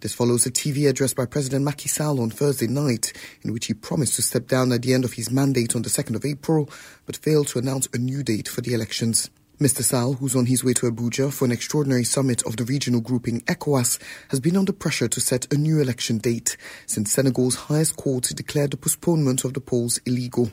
[0.00, 3.74] This follows a TV address by President Macky Sall on Thursday night, in which he
[3.74, 6.68] promised to step down at the end of his mandate on the 2nd of April,
[7.06, 9.30] but failed to announce a new date for the elections.
[9.60, 9.82] Mr.
[9.82, 13.42] Sall, who's on his way to Abuja for an extraordinary summit of the regional grouping
[13.42, 16.56] ECOWAS, has been under pressure to set a new election date
[16.86, 20.50] since Senegal's highest court declared the postponement of the polls illegal.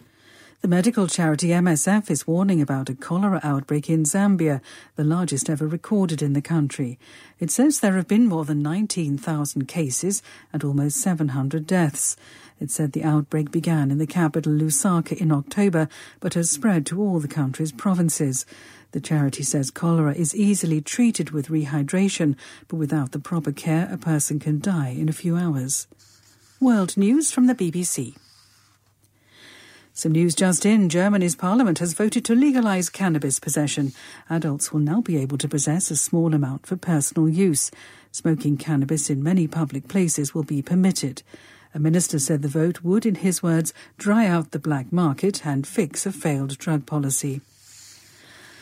[0.60, 4.60] The medical charity MSF is warning about a cholera outbreak in Zambia,
[4.98, 7.00] the largest ever recorded in the country.
[7.40, 10.22] It says there have been more than 19,000 cases
[10.52, 12.18] and almost 700 deaths.
[12.60, 15.88] It said the outbreak began in the capital Lusaka in October,
[16.20, 18.46] but has spread to all the country's provinces.
[18.92, 22.36] The charity says cholera is easily treated with rehydration,
[22.68, 25.88] but without the proper care, a person can die in a few hours.
[26.60, 28.16] World News from the BBC.
[29.94, 30.90] Some news just in.
[30.90, 33.94] Germany's parliament has voted to legalise cannabis possession.
[34.30, 37.72] Adults will now be able to possess a small amount for personal use.
[38.12, 41.24] Smoking cannabis in many public places will be permitted.
[41.74, 45.68] A minister said the vote would, in his words, dry out the black market and
[45.68, 47.42] fix a failed drug policy.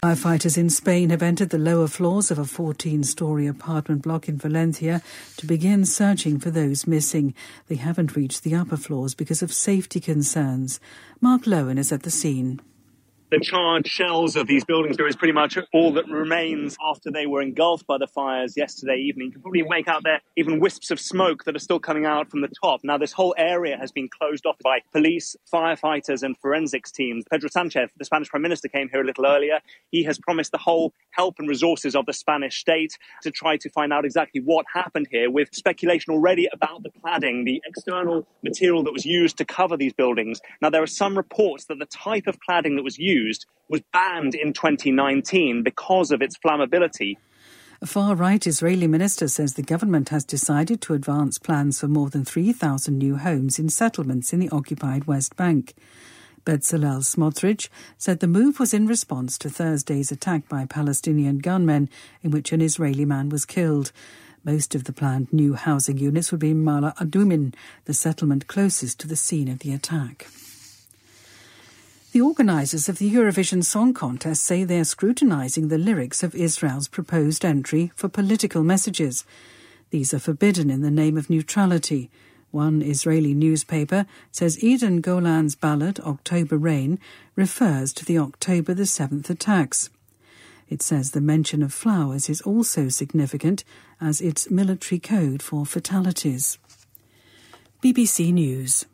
[0.06, 4.38] Firefighters in Spain have entered the lower floors of a 14 story apartment block in
[4.38, 5.02] Valencia
[5.38, 7.34] to begin searching for those missing.
[7.69, 10.80] They haven't reached the upper floors because of safety concerns.
[11.22, 12.61] Mark Lowen is at the scene.
[13.35, 17.41] The charred shells of these buildings is pretty much all that remains after they were
[17.41, 19.27] engulfed by the fires yesterday evening.
[19.27, 22.31] You can probably make out there even wisps of smoke that are still coming out
[22.31, 22.79] from the top.
[22.85, 27.25] Now, this whole area has been closed off by police, firefighters, and forensics teams.
[27.29, 29.59] Pedro Sanchez, the Spanish Prime Minister, came here a little earlier.
[29.91, 33.69] He has promised the whole help and resources of the Spanish state to try to
[33.71, 38.81] find out exactly what happened here, with speculation already about the cladding, the external material
[38.83, 40.39] that was used to cover these buildings.
[40.61, 43.24] Now, there are some reports that the type of cladding that was used
[43.69, 47.18] was banned in 2019 because of its flammability.
[47.81, 52.10] A far right Israeli minister says the government has decided to advance plans for more
[52.10, 55.76] than 3,000 new homes in settlements in the occupied West Bank.
[56.45, 61.89] Bezalel Smotrich said the move was in response to Thursday's attack by Palestinian gunmen,
[62.22, 63.91] in which an Israeli man was killed.
[64.43, 67.53] Most of the planned new housing units would be in Ma'ale Adumim,
[67.85, 70.27] the settlement closest to the scene of the attack.
[72.15, 76.87] The organisers of the Eurovision Song Contest say they are scrutinising the lyrics of Israel's
[76.87, 79.25] proposed entry for political messages.
[79.89, 82.09] These are forbidden in the name of neutrality.
[82.51, 86.99] One Israeli newspaper says Eden Golan's ballad, October Rain,
[87.35, 89.89] refers to the October the 7th attacks.
[90.69, 93.65] It says the mention of flowers is also significant
[93.99, 96.59] as its military code for fatalities.
[97.83, 98.85] BBC News.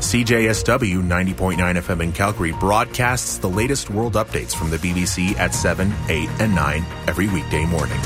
[0.00, 5.92] CJSW 90.9 FM in Calgary broadcasts the latest world updates from the BBC at 7,
[6.08, 7.98] 8, and 9 every weekday morning.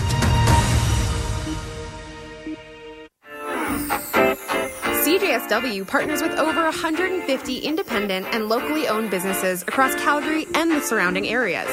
[5.05, 11.29] CJSW partners with over 150 independent and locally owned businesses across Calgary and the surrounding
[11.29, 11.69] areas.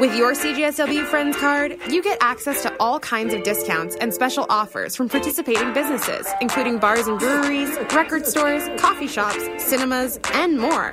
[0.00, 4.46] With your CJSW Friends card, you get access to all kinds of discounts and special
[4.48, 10.92] offers from participating businesses, including bars and breweries, record stores, coffee shops, cinemas, and more.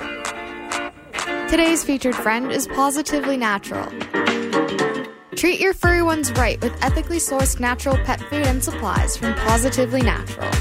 [1.48, 3.90] Today's featured friend is Positively Natural.
[5.38, 10.02] Treat your furry ones right with ethically sourced natural pet food and supplies from Positively
[10.02, 10.52] Natural.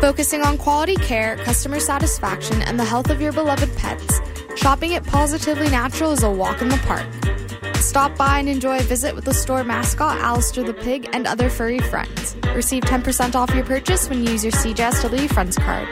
[0.00, 4.20] Focusing on quality care, customer satisfaction, and the health of your beloved pets,
[4.56, 7.06] shopping at Positively Natural is a walk in the park.
[7.84, 11.50] Stop by and enjoy a visit with the store mascot, Alistair the Pig, and other
[11.50, 12.34] furry friends.
[12.54, 15.86] Receive 10% off your purchase when you use your CJSW Friends card.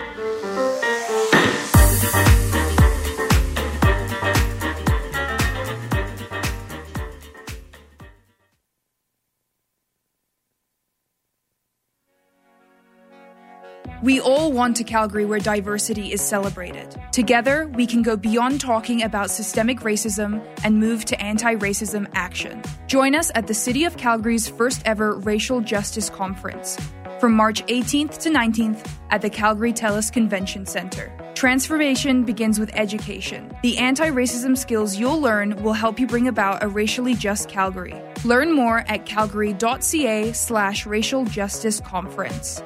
[14.03, 17.01] We all want a Calgary where diversity is celebrated.
[17.12, 22.61] Together, we can go beyond talking about systemic racism and move to anti racism action.
[22.89, 26.77] Join us at the City of Calgary's first ever Racial Justice Conference
[27.20, 31.12] from March 18th to 19th at the Calgary TELUS Convention Center.
[31.37, 33.57] Transformation begins with education.
[33.62, 37.95] The anti racism skills you'll learn will help you bring about a racially just Calgary.
[38.24, 42.61] Learn more at calgary.ca slash racial justice conference.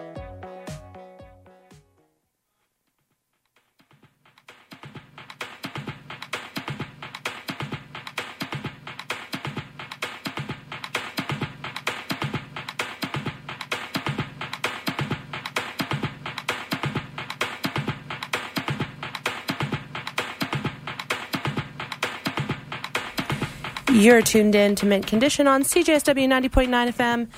[23.97, 27.28] You're tuned in to Mint Condition on CJSW 90.9 FM,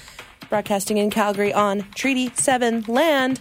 [0.48, 3.38] broadcasting in Calgary on Treaty 7 land.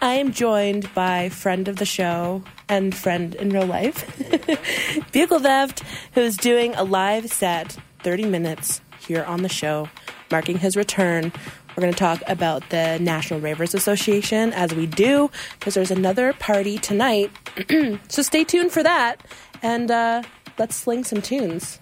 [0.00, 4.06] I am joined by friend of the show and friend in real life,
[5.10, 5.82] BUCCALTHEFT,
[6.12, 9.88] who's doing a live set, 30 minutes here on the show,
[10.30, 11.32] marking his return.
[11.76, 16.32] We're going to talk about the National Ravers Association as we do, because there's another
[16.34, 17.32] party tonight.
[18.06, 19.16] so stay tuned for that,
[19.62, 20.22] and uh,
[20.58, 21.80] let's sling some tunes.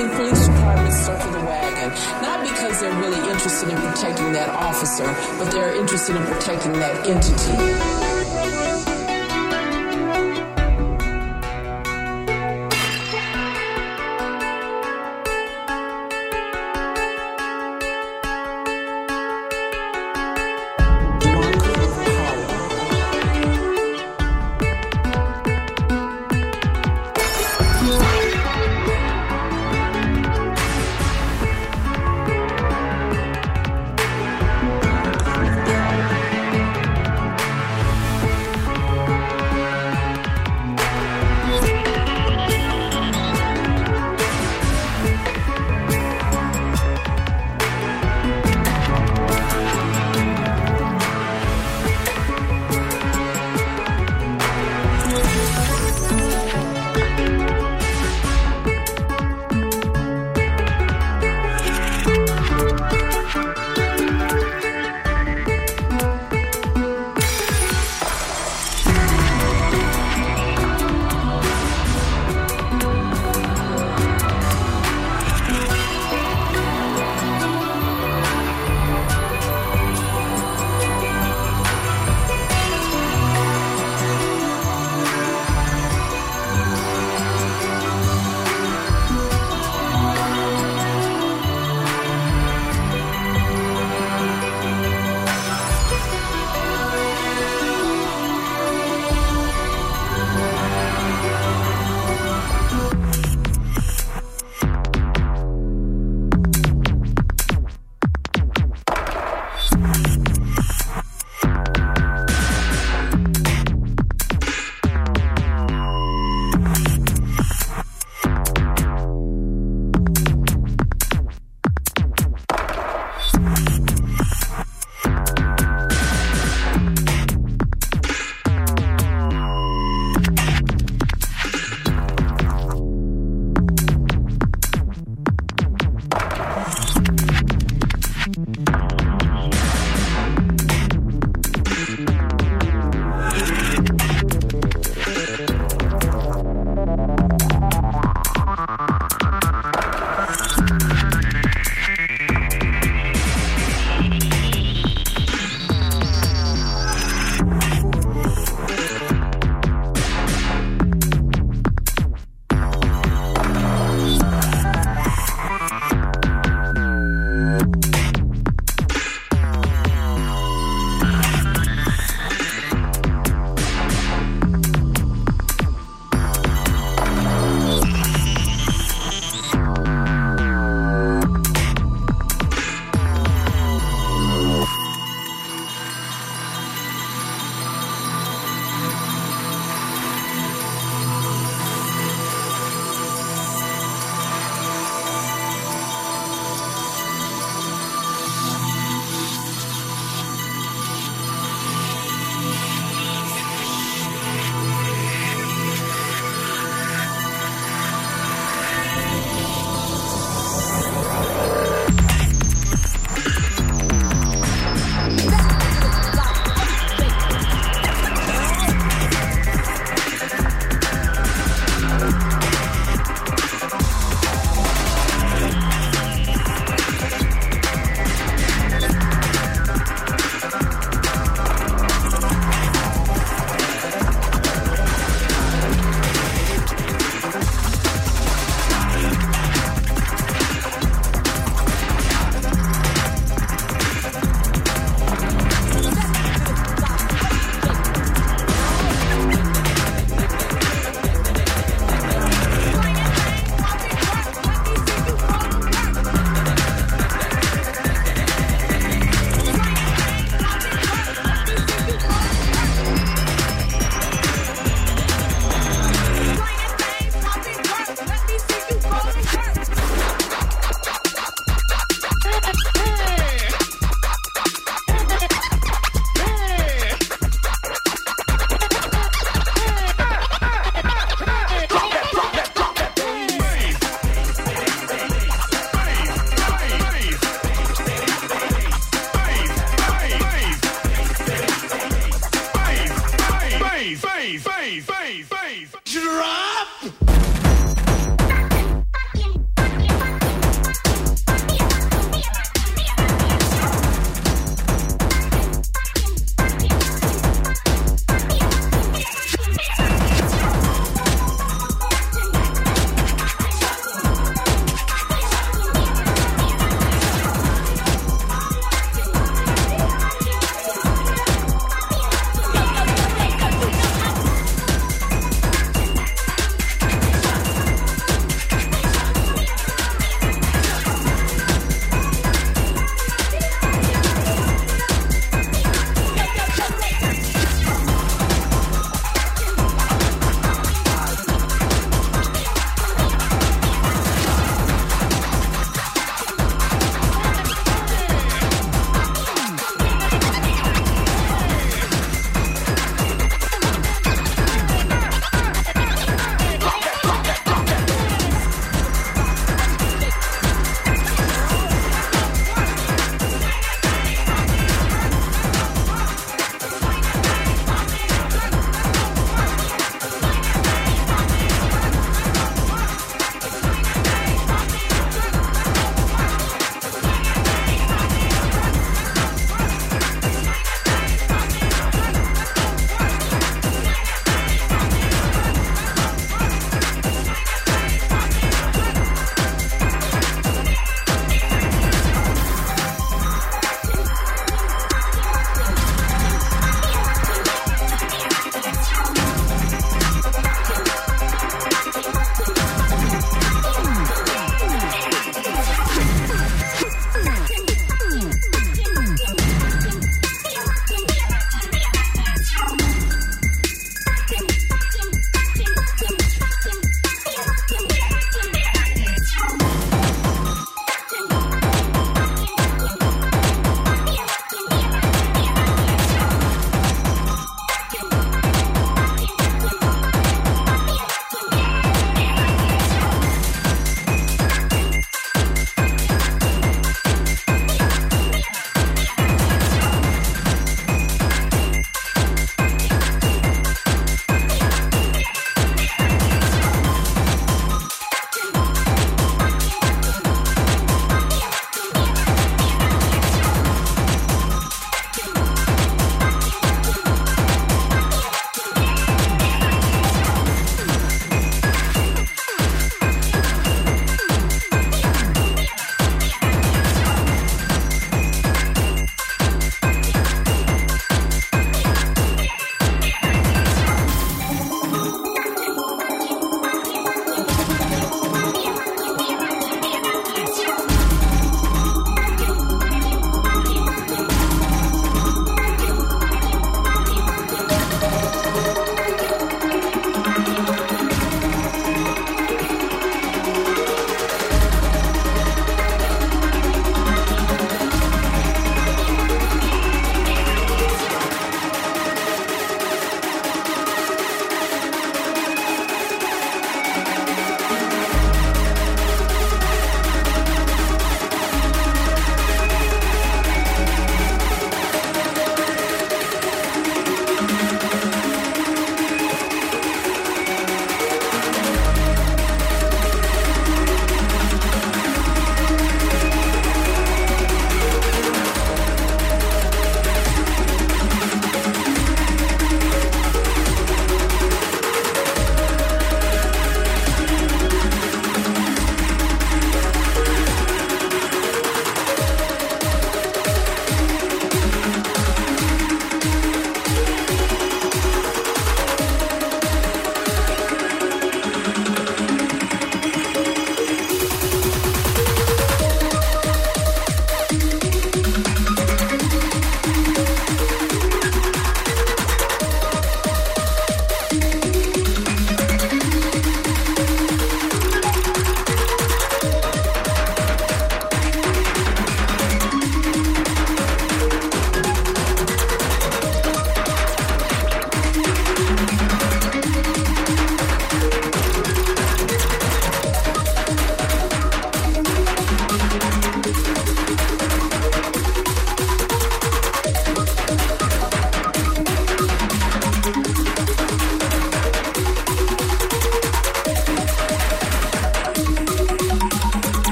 [0.00, 1.90] see, police departments circle the wagon,
[2.22, 5.04] not because they're really interested in protecting that officer,
[5.38, 7.99] but they're interested in protecting that entity.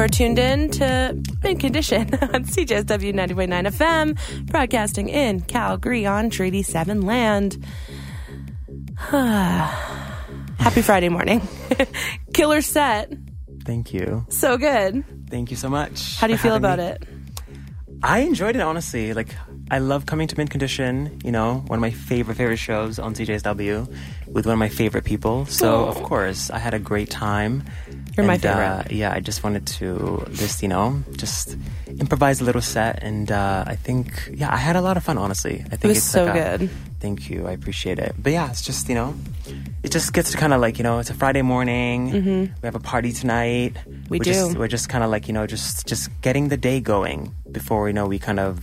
[0.00, 6.62] Are tuned in to Mint Condition on CJSW 90.9 FM, broadcasting in Calgary on Treaty
[6.62, 7.62] 7 land.
[8.96, 11.46] Happy Friday morning.
[12.32, 13.12] Killer set.
[13.64, 14.24] Thank you.
[14.30, 15.04] So good.
[15.28, 16.16] Thank you so much.
[16.16, 16.86] How do you feel about me.
[16.86, 17.04] it?
[18.02, 19.12] I enjoyed it honestly.
[19.12, 19.34] Like
[19.70, 21.20] I love coming to Mint Condition.
[21.22, 23.94] You know, one of my favorite favorite shows on CJSW
[24.28, 25.44] with one of my favorite people.
[25.44, 27.64] So of course I had a great time.
[28.22, 31.56] You're my And, uh, yeah, I just wanted to just you know just
[31.98, 35.18] improvise a little set, and uh, I think yeah I had a lot of fun.
[35.18, 36.70] Honestly, I think it was it's so like a- good.
[37.00, 38.14] Thank you, I appreciate it.
[38.18, 39.14] But yeah, it's just you know,
[39.82, 42.12] it just gets to kind of like you know it's a Friday morning.
[42.12, 42.50] Mhm.
[42.62, 43.76] We have a party tonight.
[44.10, 44.32] We we're do.
[44.32, 47.82] Just, we're just kind of like you know just just getting the day going before
[47.84, 48.60] we know we kind of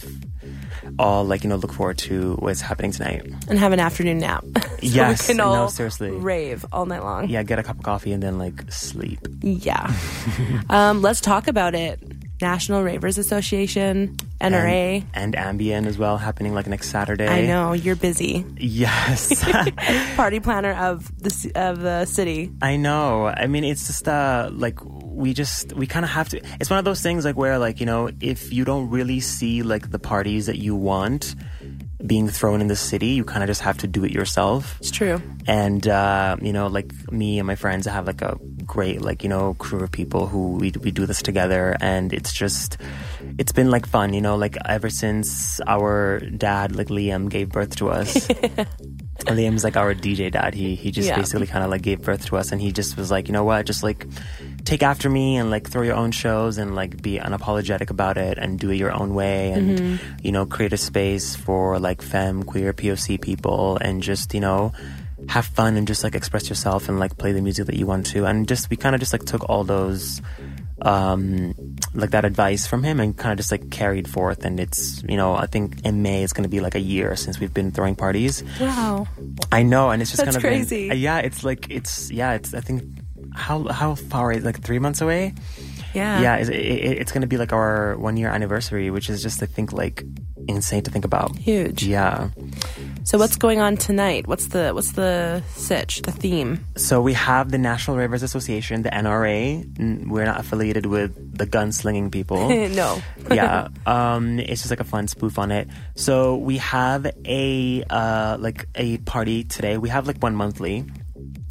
[0.99, 3.25] all like you know look forward to what's happening tonight.
[3.47, 4.43] And have an afternoon nap.
[4.55, 6.11] so Yes, we can no, seriously.
[6.11, 7.29] rave all night long.
[7.29, 9.19] Yeah, get a cup of coffee and then like sleep.
[9.41, 9.93] Yeah.
[10.69, 11.99] um, let's talk about it.
[12.41, 15.03] National Ravers Association, NRA.
[15.13, 17.27] and, and Ambien as well happening like next Saturday.
[17.27, 18.45] I know you're busy.
[18.57, 19.43] Yes.
[20.15, 22.51] Party planner of the of the city.
[22.61, 23.27] I know.
[23.27, 26.41] I mean, it's just uh like we just we kind of have to.
[26.59, 29.63] It's one of those things like where like you know if you don't really see
[29.63, 31.35] like the parties that you want
[32.05, 34.77] being thrown in the city, you kind of just have to do it yourself.
[34.79, 35.19] It's true.
[35.47, 38.37] And uh, you know, like me and my friends, have like a
[38.67, 42.33] great like you know crew of people who we we do this together, and it's
[42.33, 42.77] just
[43.39, 44.13] it's been like fun.
[44.13, 48.27] You know, like ever since our dad like Liam gave birth to us.
[49.27, 50.53] Liam's like our DJ dad.
[50.53, 51.17] He he just Yeah.
[51.17, 53.43] basically kind of like gave birth to us, and he just was like, you know
[53.43, 54.05] what, just like
[54.63, 58.37] take after me and like throw your own shows and like be unapologetic about it
[58.37, 59.99] and do it your own way and Mhm.
[60.23, 64.71] you know create a space for like femme, queer, POC people and just you know
[65.27, 68.05] have fun and just like express yourself and like play the music that you want
[68.05, 70.21] to and just we kind of just like took all those
[70.83, 71.53] um
[71.95, 75.17] like that advice from him and kind of just like carried forth and it's you
[75.17, 77.71] know i think in may it's going to be like a year since we've been
[77.71, 79.07] throwing parties Wow.
[79.51, 80.89] I know, and it's just kind of crazy.
[80.91, 82.83] uh, yeah, it's like it's yeah, it's I think
[83.33, 85.33] how how far is like three months away?
[85.93, 86.21] Yeah.
[86.21, 86.35] yeah.
[86.37, 89.41] It's, it, it- it's going to be like our one year anniversary, which is just
[89.41, 90.03] I think like
[90.47, 91.35] insane to think about.
[91.37, 91.83] Huge.
[91.83, 92.29] Yeah.
[93.07, 94.27] So what's going on tonight?
[94.27, 96.01] What's the what's the sitch?
[96.01, 96.65] The theme?
[96.75, 99.63] So we have the National Ravers Association, the NRA.
[100.05, 102.49] We're not affiliated with the gunslinging people.
[102.49, 103.01] no.
[103.31, 108.37] yeah um it's just like a fun spoof on it so we have a uh
[108.39, 110.85] like a party today we have like one monthly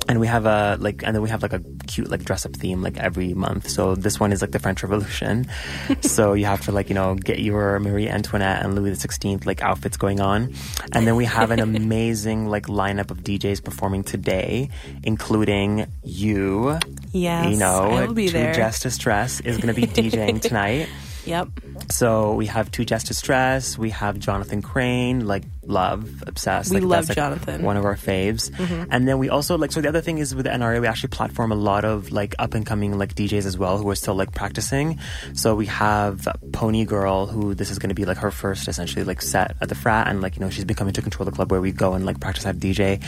[0.09, 2.55] and we have a like and then we have like a cute like dress up
[2.55, 3.69] theme like every month.
[3.69, 5.47] So this one is like the french revolution.
[6.03, 9.63] So you have to like you know get your marie antoinette and louis XVI like
[9.63, 10.53] outfits going on.
[10.93, 14.71] And then we have an amazing like lineup of djs performing today
[15.05, 16.79] including you.
[17.13, 18.55] Yes, you know I will be Two there.
[18.55, 20.89] Just Distress is going to be djing tonight
[21.27, 21.49] Yep.
[21.91, 26.71] so we have Two Justice Stress, we have Jonathan Crane, like love, obsessed.
[26.71, 27.63] We like, love that's, like, Jonathan.
[27.63, 28.51] One of our faves.
[28.53, 28.87] Mhm.
[28.91, 31.51] And then we also like so the other thing is with NRA we actually platform
[31.51, 34.33] a lot of like up and coming like DJs as well who are still like
[34.33, 34.99] practicing.
[35.35, 39.05] So we have Pony Girl who this is going to be like her first essentially
[39.05, 41.33] like set at the frat and like you know she's been coming to Control the
[41.33, 43.03] Club where we go and like practice at DJ.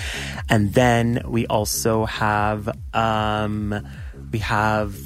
[0.49, 3.87] And then we also have um
[4.33, 4.97] we have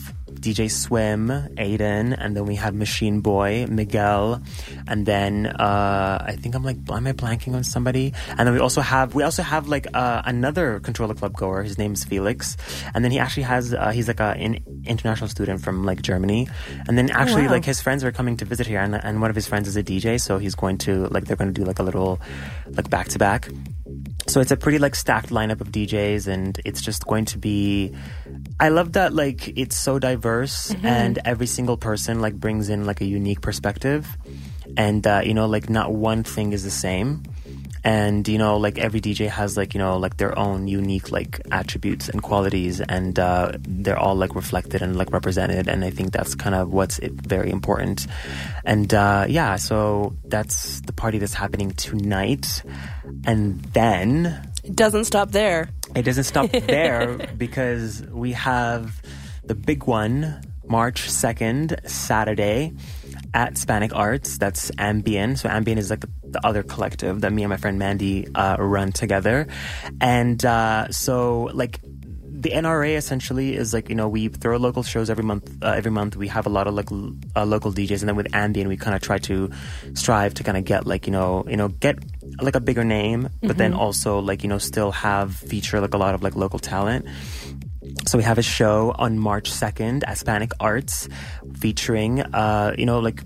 [0.43, 4.43] DJ Swim, Aiden, and then we have Machine Boy, Miguel,
[4.89, 8.13] and then uh, I think I'm like, am I blanking on somebody?
[8.29, 11.63] And then we also have we also have like uh, another controller club goer.
[11.63, 12.57] His name's Felix,
[12.93, 16.49] and then he actually has uh, he's like a, an international student from like Germany,
[16.89, 17.53] and then actually wow.
[17.53, 19.77] like his friends are coming to visit here, and, and one of his friends is
[19.77, 22.21] a DJ, so he's going to like they're going to do like a little
[22.75, 23.49] like back to back.
[24.29, 27.93] So it's a pretty like stacked lineup of DJs, and it's just going to be.
[28.61, 30.85] I love that like it's so diverse, Mhm.
[30.85, 34.07] and every single person like brings in like a unique perspective,
[34.77, 37.23] and uh, you know like not one thing is the same,
[37.85, 41.41] and you know like every DJ has like you know like their own unique like
[41.51, 46.13] attributes and qualities, and uh, they're all like reflected and like represented, and I think
[46.13, 48.07] that's kind of what's it, very important,
[48.65, 52.63] and uh, yeah, so that's the party that's happening tonight,
[53.27, 55.69] and then It doesn't stop there.
[55.97, 59.03] it doesn't stop there because we have
[59.45, 62.73] the big one, March 2nd, Saturday
[63.35, 64.39] at Hispanic Arts.
[64.39, 65.39] That's Ambien.
[65.39, 68.57] So Ambien is like the, the other collective that me and my friend Mandy uh,
[68.59, 69.47] run together.
[70.01, 75.09] And uh, so like the NRA essentially is like you know we throw local shows
[75.09, 75.49] every month.
[75.63, 78.17] Uh, every month we have a lot of like l- uh, local DJs, and then
[78.17, 79.49] with Ambien we kind of try to
[79.95, 81.99] strive to kind of get like you know you know get
[82.41, 83.79] like a bigger name, but then Mhm.
[83.79, 87.07] also like you know still have feature like a lot of like local talent.
[88.07, 91.09] So we have a show on March 2nd, Hispanic Arts,
[91.59, 93.23] featuring, uh, you know, like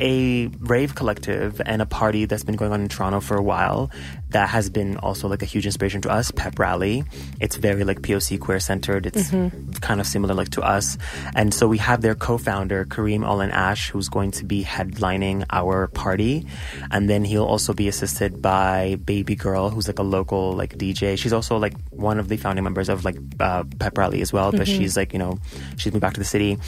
[0.00, 3.90] a rave collective and a party that's been going on in Toronto for a while
[4.34, 7.04] that has been also like a huge inspiration to us, Pep Rally.
[7.40, 9.06] It's very like POC queer centered.
[9.06, 9.80] It's Mhm.
[9.80, 10.98] kind of similar like to us.
[11.38, 15.86] And so we have their co-founder, Kareem Olin Ash, who's going to be headlining our
[15.86, 16.46] party.
[16.90, 21.14] And then he'll also be assisted by Baby Girl, who's like a local like DJ.
[21.16, 24.50] She's also like one of the founding members of like uh, Pep Rally as well,
[24.50, 24.74] but Mhm.
[24.76, 25.38] she's like, you know,
[25.78, 26.58] she's moved back to the city.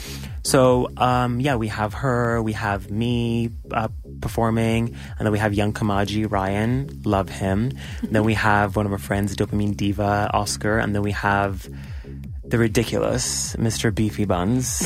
[0.43, 3.89] So, um, yeah, we have her, we have me uh,
[4.23, 4.83] performing,
[5.17, 6.71] and then we have young Kamaji, Ryan,
[7.03, 7.56] love him.
[8.03, 11.67] Then we have one of our friends, Dopamine Diva, Oscar, and then we have
[12.47, 13.93] the ridiculous Mr.
[13.93, 14.79] Beefy Buns.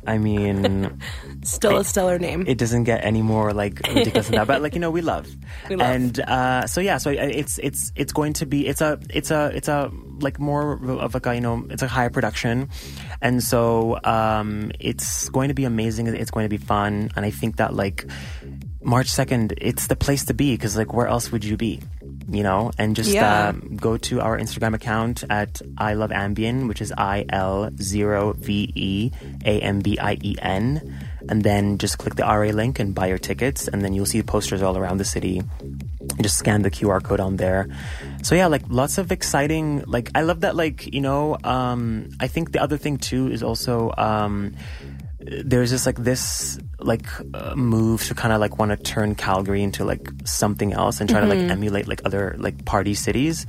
[0.06, 1.00] I mean,
[1.42, 2.44] Still a stellar name.
[2.46, 4.46] it doesn't get any more like ridiculous than that.
[4.46, 5.26] But like you know, we love.
[5.68, 5.90] We love.
[5.90, 9.50] And uh, so yeah, so it's it's it's going to be it's a it's a
[9.52, 12.68] it's a like more of like a you know it's a higher production,
[13.20, 16.06] and so um, it's going to be amazing.
[16.06, 18.06] It's going to be fun, and I think that like
[18.86, 21.80] March second, it's the place to be because like where else would you be?
[22.30, 23.48] You know, and just Yeah.
[23.50, 28.32] uh, go to our Instagram account at I Love Ambien, which is I L zero
[28.38, 29.10] V E
[29.44, 30.80] A M B I E N,
[31.28, 34.22] and then just click the RA link and buy your tickets, and then you'll see
[34.22, 35.42] posters all around the city.
[36.22, 37.68] Just scan the QR code on there.
[38.22, 39.82] So yeah, like lots of exciting.
[39.86, 40.54] Like I love that.
[40.56, 43.92] Like you know, um, I think the other thing too is also.
[43.98, 44.54] Um,
[45.44, 49.62] there's just like this like uh, move to kind of like want to turn Calgary
[49.62, 51.30] into like something else and try to Mhm.
[51.42, 53.46] like emulate like other like party cities,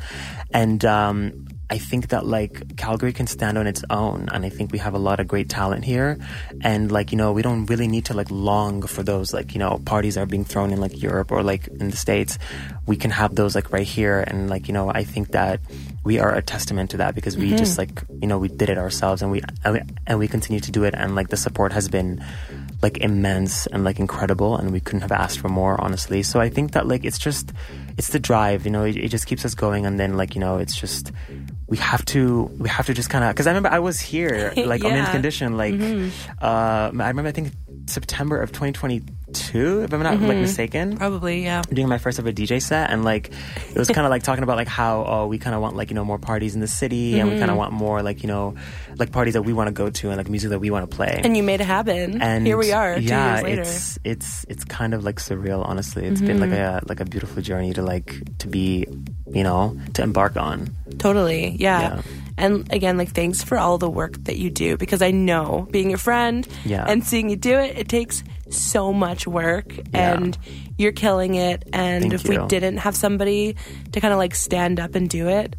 [0.53, 4.71] and um, I think that like Calgary can stand on its own, and I think
[4.71, 6.17] we have a lot of great talent here,
[6.61, 9.59] and like you know we don't really need to like long for those like you
[9.59, 12.39] know parties that are being thrown in like Europe or like in the states.
[12.85, 15.59] We can have those like right here, and like you know I think that
[16.05, 17.57] we are a testament to that because we Mhm.
[17.57, 20.61] just like you know we did it ourselves and we and we, and we continue
[20.61, 22.23] to do it and like the support has been
[22.81, 26.47] like immense and like incredible and we couldn't have asked for more honestly so i
[26.47, 27.51] think that like it's just
[27.97, 30.39] it's the drive you know it, it just keeps us going and then like you
[30.39, 31.11] know it's just
[31.67, 34.53] we have to we have to just kind of because i remember i was here
[34.65, 36.11] like on mint condition like Mhm.
[36.41, 37.51] uh i remember i think
[37.87, 40.41] september of 2022 if i'm not like Mhm.
[40.41, 41.61] mistaken Probably, yeah.
[41.71, 43.31] doing my first ever DJ set, and like
[43.73, 45.89] it was kind of like talking about like how oh we kind of want like
[45.89, 48.27] you know more parties in the city, and we kind of want more like you
[48.27, 48.55] know
[48.97, 50.95] like parties that we want to go to and like music that we want to
[50.95, 51.19] play.
[51.23, 52.21] And you made it happen.
[52.21, 53.61] And here we are, two yeah, years later.
[53.61, 55.65] it's it's it's kind of like surreal.
[55.67, 56.83] Honestly, It's been like Mhm.
[56.83, 58.85] a like a beautiful journey to like to be
[59.31, 60.69] you know to embark on.
[60.99, 61.55] Totally.
[61.59, 61.81] Yeah.
[61.97, 62.01] Yeah.
[62.39, 65.89] And again, like thanks for all the work that you do because I know being
[65.89, 66.85] your friend Yeah.
[66.87, 70.13] and seeing you do it, it takes so much work Yeah.
[70.13, 70.37] and
[70.77, 71.67] you're killing it.
[71.73, 72.41] And Thank if you.
[72.41, 73.55] we didn't have somebody
[73.91, 75.55] to kind of like stand up and do it,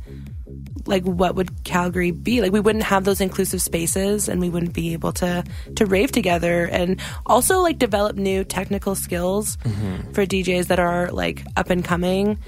[0.87, 2.41] like what would Calgary be?
[2.41, 5.45] Like we wouldn't have those inclusive spaces and we wouldn't be able to
[5.77, 10.13] to rave together and also like develop new technical skills Mm-hmm.
[10.13, 12.39] for DJs that are like up and coming.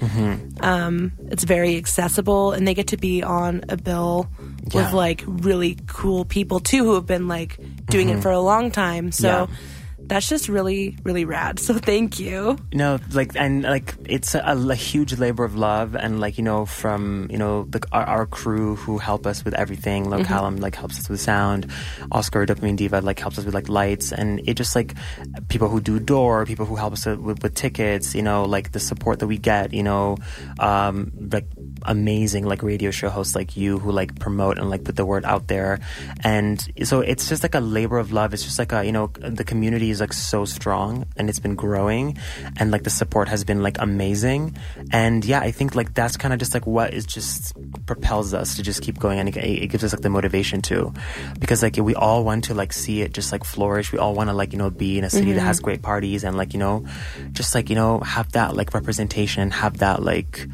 [0.61, 4.27] Um, it's very accessible, and they get to be on a bill
[4.71, 4.83] Yeah.
[4.85, 7.57] with like really cool people too, who have been like
[7.89, 8.17] doing Mhm.
[8.17, 9.11] it for a long time.
[9.11, 9.47] So Yeah.
[10.11, 11.57] That's just really, really rad.
[11.57, 12.57] So thank you.
[12.73, 16.65] No, like and like it's a, a huge labor of love, and like you know
[16.65, 20.09] from you know the, our, our crew who help us with everything.
[20.09, 20.27] Like Mhm.
[20.27, 21.71] Callum like helps us with sound,
[22.11, 24.95] Oscar Dopamine Diva like helps us with like lights, and it just like
[25.47, 28.13] people who do door, people who help us with, with tickets.
[28.13, 29.71] You know, like the support that we get.
[29.73, 30.17] You know,
[30.59, 31.47] um, like
[31.83, 35.25] amazing like radio show hosts like you who like promote and like put the word
[35.25, 35.79] out there.
[36.23, 38.33] And so it's just like a labor of love.
[38.33, 41.55] It's just like a you know the community is like so strong and it's been
[41.55, 42.17] growing
[42.57, 44.55] and like the support has been like amazing.
[44.91, 47.53] And yeah i think like that's kind of just like what is just
[47.85, 50.93] propels us to just keep going and it, it gives us like the motivation too
[51.39, 53.91] because like we all want to like see it just like flourish.
[53.91, 55.45] We all want to like you know be in a city that Mhm.
[55.45, 56.85] has great parties and like you know
[57.31, 60.47] just like you know have that like representation have that like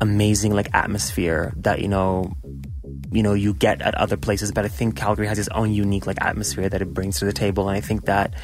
[0.00, 2.32] amazing like atmosphere that you know
[3.12, 6.06] you know you get at other places but i think calgary has its own unique
[6.06, 8.34] like atmosphere that it brings to the table and i think that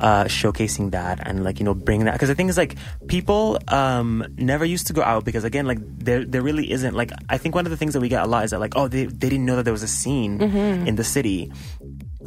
[0.00, 3.58] uh showcasing that and like you know bringing that because the thing is like people
[3.68, 7.36] um never used to go out because again like there there really isn't like i
[7.38, 9.04] think one of the things that we get a lot is that like oh they,
[9.06, 10.86] they didn't know that there was a scene Mhm.
[10.86, 11.52] in the city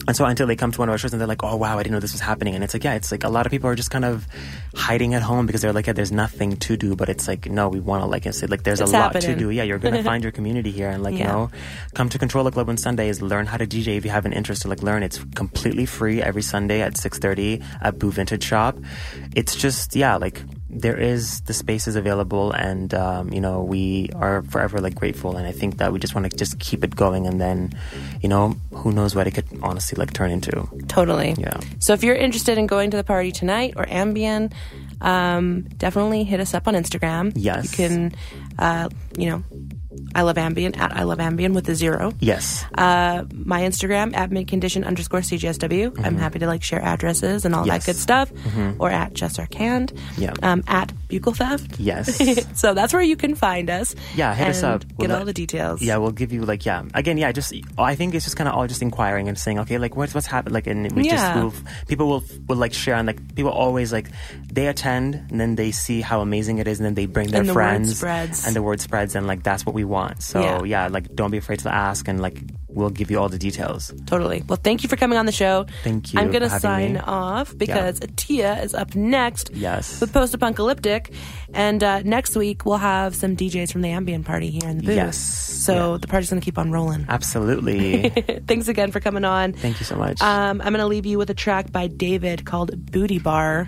[0.08, 1.78] and so until they come to one of our shows and they're like, oh wow,
[1.78, 2.56] I didn't know this was happening.
[2.56, 4.26] And it's like, yeah, it's like a lot of people are just kind of
[4.74, 6.96] hiding at home because they're like, yeah, there's nothing to do.
[6.96, 9.20] But it's like, no, we want to like I said, like there's It's a lot
[9.20, 9.50] to do.
[9.50, 11.50] Yeah, you're gonna find your community here and like you know,
[11.94, 14.62] come to Controller Club on Sundays, learn how to DJ if you have an interest
[14.62, 15.04] to like learn.
[15.04, 18.78] It's completely free every Sunday at six thirty at Boo Vintage Shop.
[19.36, 24.10] It's just yeah, like there is the space is available, and um, you know we
[24.16, 25.36] are forever like grateful.
[25.36, 27.74] And I think that we just want to just keep it going, and then
[28.22, 30.68] you know who knows what it could honestly like turn into.
[30.88, 31.36] Totally.
[31.38, 31.60] Yeah.
[31.80, 34.54] So if you're interested in going to the party tonight or Ambien,
[35.02, 37.34] um, definitely hit us up on Instagram.
[37.36, 37.72] Yes.
[37.72, 38.16] You can,
[38.58, 39.44] uh, you know,
[40.16, 42.14] I love Ambien at I love Ambien with a zero.
[42.20, 42.64] Yes.
[42.78, 46.04] Uh, my Instagram at mintcondition underscore CJSW.
[46.06, 47.72] I'm happy to like share addresses and all Mm-hmm.
[47.72, 47.86] Yes.
[47.86, 48.34] that good stuff.
[48.34, 48.76] Mhm.
[48.80, 49.98] Or at Jess Arcand.
[50.18, 50.34] Yeah.
[50.42, 51.76] Um, at BUCCALTHEFT.
[51.78, 52.18] Yes.
[52.60, 53.96] so that's where you can find us.
[54.16, 54.82] Yeah, hit us up.
[54.88, 55.82] Get We'll all let- the details.
[55.82, 56.84] Yeah, we'll give you like yeah.
[56.94, 59.78] Again, yeah, just I think it's just kind of all just inquiring and saying okay,
[59.78, 61.34] like what's what's happened, like and we Yeah.
[61.52, 64.10] just people will will like share and like people always like
[64.52, 67.42] they attend and then they see how amazing it is and then they bring their
[67.42, 68.48] And the word friends spreads.
[68.48, 70.22] and the word spreads and like that's what we want.
[70.24, 70.64] So Yeah.
[70.64, 70.88] yeah.
[70.88, 73.94] like don't be afraid to ask and like we'll give you all the details.
[74.06, 74.44] Totally.
[74.48, 75.66] Well, thank you for coming on the show.
[75.84, 77.00] Thank you I'm going to sign me.
[77.04, 80.00] off because Atia is up next Yes.
[80.00, 81.12] with Post Apocalyptic.
[81.54, 84.84] And uh, next week, we'll have some DJs from the Ambien Party here in the
[84.84, 84.96] booth.
[84.96, 85.18] Yes.
[85.18, 87.06] So the party's going to keep on rolling.
[87.10, 88.08] Absolutely.
[88.48, 89.52] Thanks again for coming on.
[89.52, 90.22] Thank you so much.
[90.22, 93.68] Um, I'm going to leave you with a track by DVAID called Booty Bar.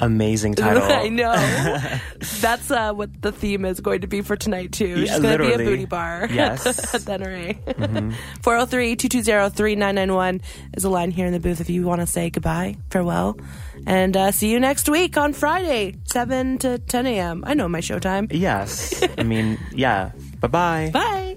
[0.00, 0.82] Amazing title.
[0.86, 1.32] I know.
[2.40, 4.94] That's uh, what the theme is going to be for tonight, too.
[4.98, 6.28] It's Yeah, going to be a booty bar.
[6.30, 6.66] Yes.
[6.94, 7.54] at the NRA.
[7.74, 8.14] Mhm.
[8.42, 10.40] 403 220 3991
[10.76, 13.38] is a line here in the booth if you want to say goodbye, farewell.
[13.86, 17.44] And uh, see you next week on Friday, 7 to 10 a.m.
[17.46, 18.28] I know my showtime.
[18.30, 19.02] Yes.
[19.16, 20.12] I mean, yeah.
[20.40, 20.90] Bye-bye.
[20.92, 21.36] Bye.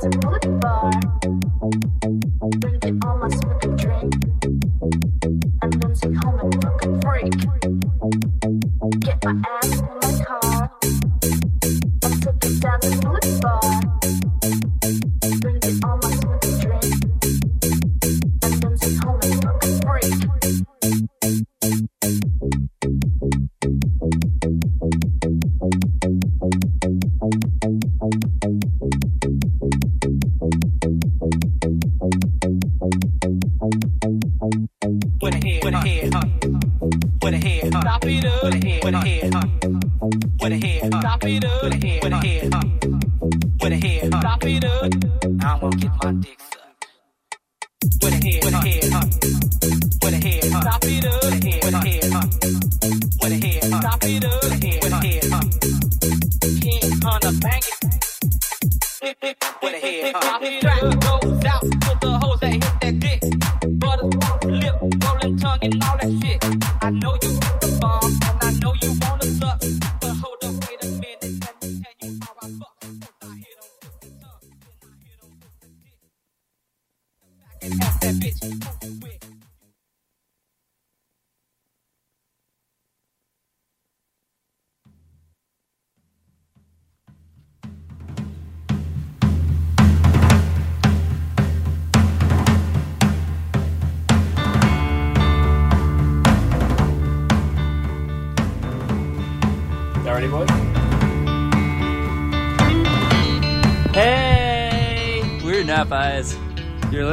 [0.00, 1.19] to Bar.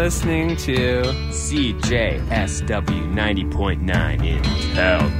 [0.07, 2.23] Listening to CJSW
[3.13, 5.16] 90.9 in.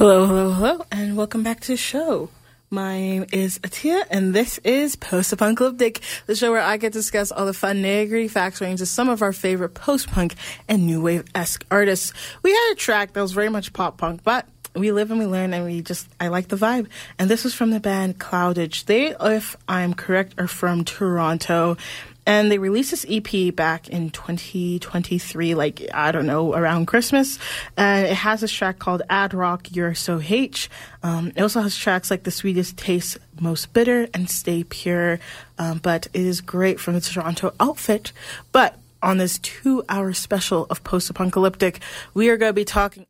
[0.00, 2.30] Hello, hello, hello, and welcome back to the show.
[2.70, 7.00] My name is Atia, and this is Post Apocalyptic, the show where I get to
[7.00, 10.36] discuss all the fun nitty facts range of some of our favorite post punk
[10.68, 12.14] and new wave esque artists.
[12.42, 15.26] We had a track that was very much pop punk, but we live and we
[15.26, 16.86] learn, and we just I like the vibe.
[17.18, 18.86] And this was from the band Cloudage.
[18.86, 21.76] They, if I'm correct, are from Toronto.
[22.26, 27.38] And they released this EP back in 2023, like, I don't know, around Christmas.
[27.76, 30.68] And it has this track called Ad Rock, You're So H.
[31.02, 35.18] Um, it also has tracks like The Sweetest Taste, Most Bitter, and Stay Pure.
[35.58, 38.12] Um, but it is great from the Toronto outfit.
[38.52, 41.80] But on this two hour special of Post Apocalyptic,
[42.14, 43.06] we are going to be talking